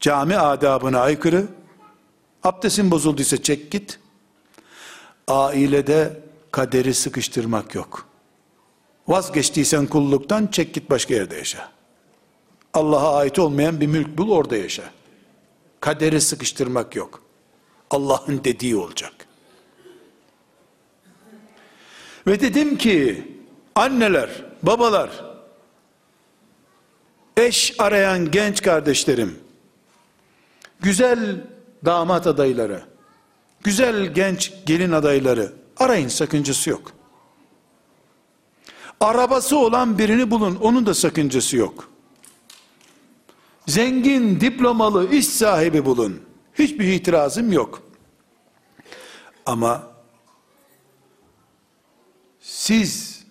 cami 0.00 0.36
adabına 0.36 1.00
aykırı. 1.00 1.46
Abdestin 2.42 2.90
bozulduysa 2.90 3.42
çek 3.42 3.70
git. 3.70 3.98
Ailede 5.28 6.20
kaderi 6.50 6.94
sıkıştırmak 6.94 7.74
yok. 7.74 8.06
Vazgeçtiysen 9.08 9.86
kulluktan 9.86 10.46
çek 10.46 10.74
git 10.74 10.90
başka 10.90 11.14
yerde 11.14 11.36
yaşa. 11.36 11.70
Allah'a 12.74 13.16
ait 13.16 13.38
olmayan 13.38 13.80
bir 13.80 13.86
mülk 13.86 14.18
bul 14.18 14.30
orada 14.30 14.56
yaşa. 14.56 14.90
Kaderi 15.80 16.20
sıkıştırmak 16.20 16.96
yok. 16.96 17.22
Allah'ın 17.92 18.44
dediği 18.44 18.76
olacak. 18.76 19.12
Ve 22.26 22.40
dedim 22.40 22.78
ki 22.78 23.28
anneler, 23.74 24.44
babalar, 24.62 25.24
eş 27.36 27.74
arayan 27.78 28.30
genç 28.30 28.62
kardeşlerim, 28.62 29.38
güzel 30.80 31.46
damat 31.84 32.26
adayları, 32.26 32.82
güzel 33.62 34.14
genç 34.14 34.52
gelin 34.66 34.92
adayları 34.92 35.52
arayın 35.76 36.08
sakıncası 36.08 36.70
yok. 36.70 36.92
Arabası 39.00 39.58
olan 39.58 39.98
birini 39.98 40.30
bulun 40.30 40.56
onun 40.56 40.86
da 40.86 40.94
sakıncası 40.94 41.56
yok. 41.56 41.88
Zengin, 43.66 44.40
diplomalı, 44.40 45.14
iş 45.14 45.26
sahibi 45.26 45.84
bulun. 45.84 46.31
Hiçbir 46.54 46.92
itirazım 46.92 47.52
yok. 47.52 47.82
Ama 49.46 49.92
siz 52.40 53.22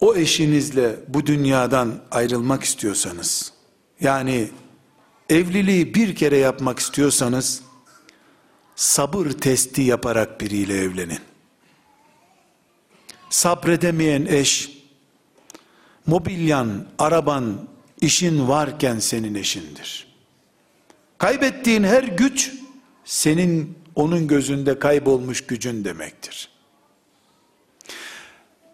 o 0.00 0.16
eşinizle 0.16 0.96
bu 1.08 1.26
dünyadan 1.26 2.02
ayrılmak 2.10 2.64
istiyorsanız, 2.64 3.52
yani 4.00 4.50
evliliği 5.28 5.94
bir 5.94 6.14
kere 6.14 6.36
yapmak 6.36 6.78
istiyorsanız, 6.78 7.62
sabır 8.76 9.26
testi 9.26 9.82
yaparak 9.82 10.40
biriyle 10.40 10.78
evlenin. 10.78 11.18
Sabredemeyen 13.30 14.26
eş, 14.26 14.78
mobilyan, 16.06 16.86
araban, 16.98 17.68
işin 18.00 18.48
varken 18.48 18.98
senin 18.98 19.34
eşindir. 19.34 20.09
Kaybettiğin 21.20 21.84
her 21.84 22.02
güç, 22.02 22.52
senin 23.04 23.78
onun 23.94 24.26
gözünde 24.26 24.78
kaybolmuş 24.78 25.46
gücün 25.46 25.84
demektir. 25.84 26.48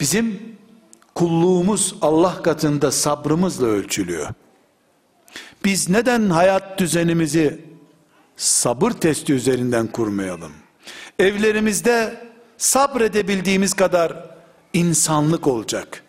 Bizim 0.01 0.57
kulluğumuz 1.15 1.95
Allah 2.03 2.43
katında 2.43 2.91
sabrımızla 2.91 3.67
ölçülüyor. 3.67 4.29
Biz 5.65 5.89
neden 5.89 6.31
hayat 6.31 6.79
düzenimizi 6.79 7.61
sabır 8.37 8.91
testi 8.91 9.33
üzerinden 9.33 9.87
kurmayalım? 9.87 10.53
Evlerimizde 11.19 12.27
sabredebildiğimiz 12.59 13.75
kadar 13.75 14.37
insanlık 14.73 15.47
olacak. 15.47 16.05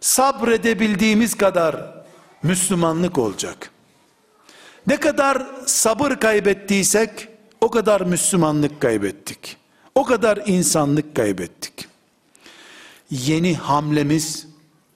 Sabredebildiğimiz 0.00 1.34
kadar 1.36 2.04
Müslümanlık 2.42 3.18
olacak. 3.18 3.71
Ne 4.86 4.96
kadar 4.96 5.46
sabır 5.66 6.10
kaybettiysek 6.10 7.28
o 7.60 7.70
kadar 7.70 8.00
Müslümanlık 8.00 8.80
kaybettik. 8.80 9.56
O 9.94 10.04
kadar 10.04 10.42
insanlık 10.46 11.16
kaybettik. 11.16 11.88
Yeni 13.10 13.54
hamlemiz 13.56 14.46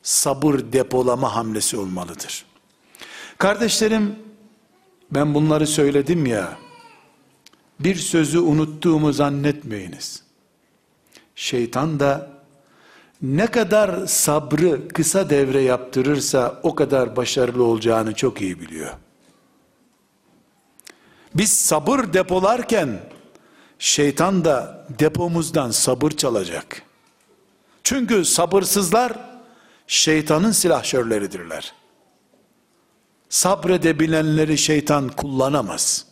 sabır 0.03 0.61
depolama 0.73 1.35
hamlesi 1.35 1.77
olmalıdır. 1.77 2.45
Kardeşlerim 3.39 4.17
ben 5.11 5.35
bunları 5.35 5.67
söyledim 5.67 6.27
ya 6.27 6.57
bir 7.81 7.95
sözü 7.95 8.39
unuttuğumu 8.39 9.13
zannetmeyiniz. 9.13 10.23
Şeytan 11.35 12.01
da 12.01 12.31
ne 13.23 13.47
kadar 13.47 14.07
sabrı 14.07 14.89
kısa 14.89 15.31
devre 15.31 15.63
yaptırırsa 15.63 16.61
o 16.63 16.75
kadar 16.75 17.17
başarılı 17.17 17.65
olacağını 17.65 18.15
çok 18.15 18.43
iyi 18.43 18.61
biliyor. 18.61 18.93
Biz 21.39 21.53
sabır 21.53 22.13
depolarken 22.13 23.01
şeytan 23.79 24.45
da 24.45 24.87
depomuzdan 24.99 25.71
sabır 25.71 26.11
çalacak. 26.11 26.83
Çünkü 27.85 28.25
sabırsızlar 28.25 29.13
şeytanın 29.87 30.53
silahşörleridirler. 30.53 31.75
Sabredebilenleri 33.29 34.59
şeytan 34.59 35.09
kullanamaz. 35.09 36.07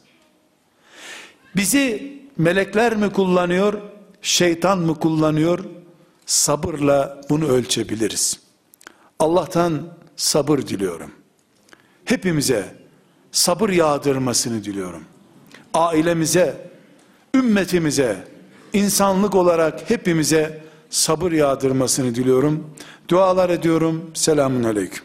Bizi 1.57 2.19
melekler 2.37 2.97
mi 2.97 3.13
kullanıyor, 3.13 3.81
şeytan 4.23 4.79
mı 4.79 4.99
kullanıyor? 5.01 5.65
Sabırla 6.27 7.21
bunu 7.31 7.49
ölçebiliriz. 7.49 8.41
Allah'tan 9.19 9.83
sabır 10.17 10.59
diliyorum. 10.59 11.11
Hepimize 12.05 12.75
sabır 13.33 13.71
yağdırmasını 13.71 14.65
diliyorum. 14.65 15.05
Ailemize, 15.75 16.57
ümmetimize, 17.35 18.17
insanlık 18.73 19.35
olarak 19.35 19.91
hepimize 19.91 20.61
sabır 20.91 21.33
yağdırmasını 21.33 22.15
diliyorum. 22.15 22.71
Dualar 23.09 23.51
ediyorum. 23.51 24.11
Selamun 24.15 24.65
Aleyküm. 24.65 25.05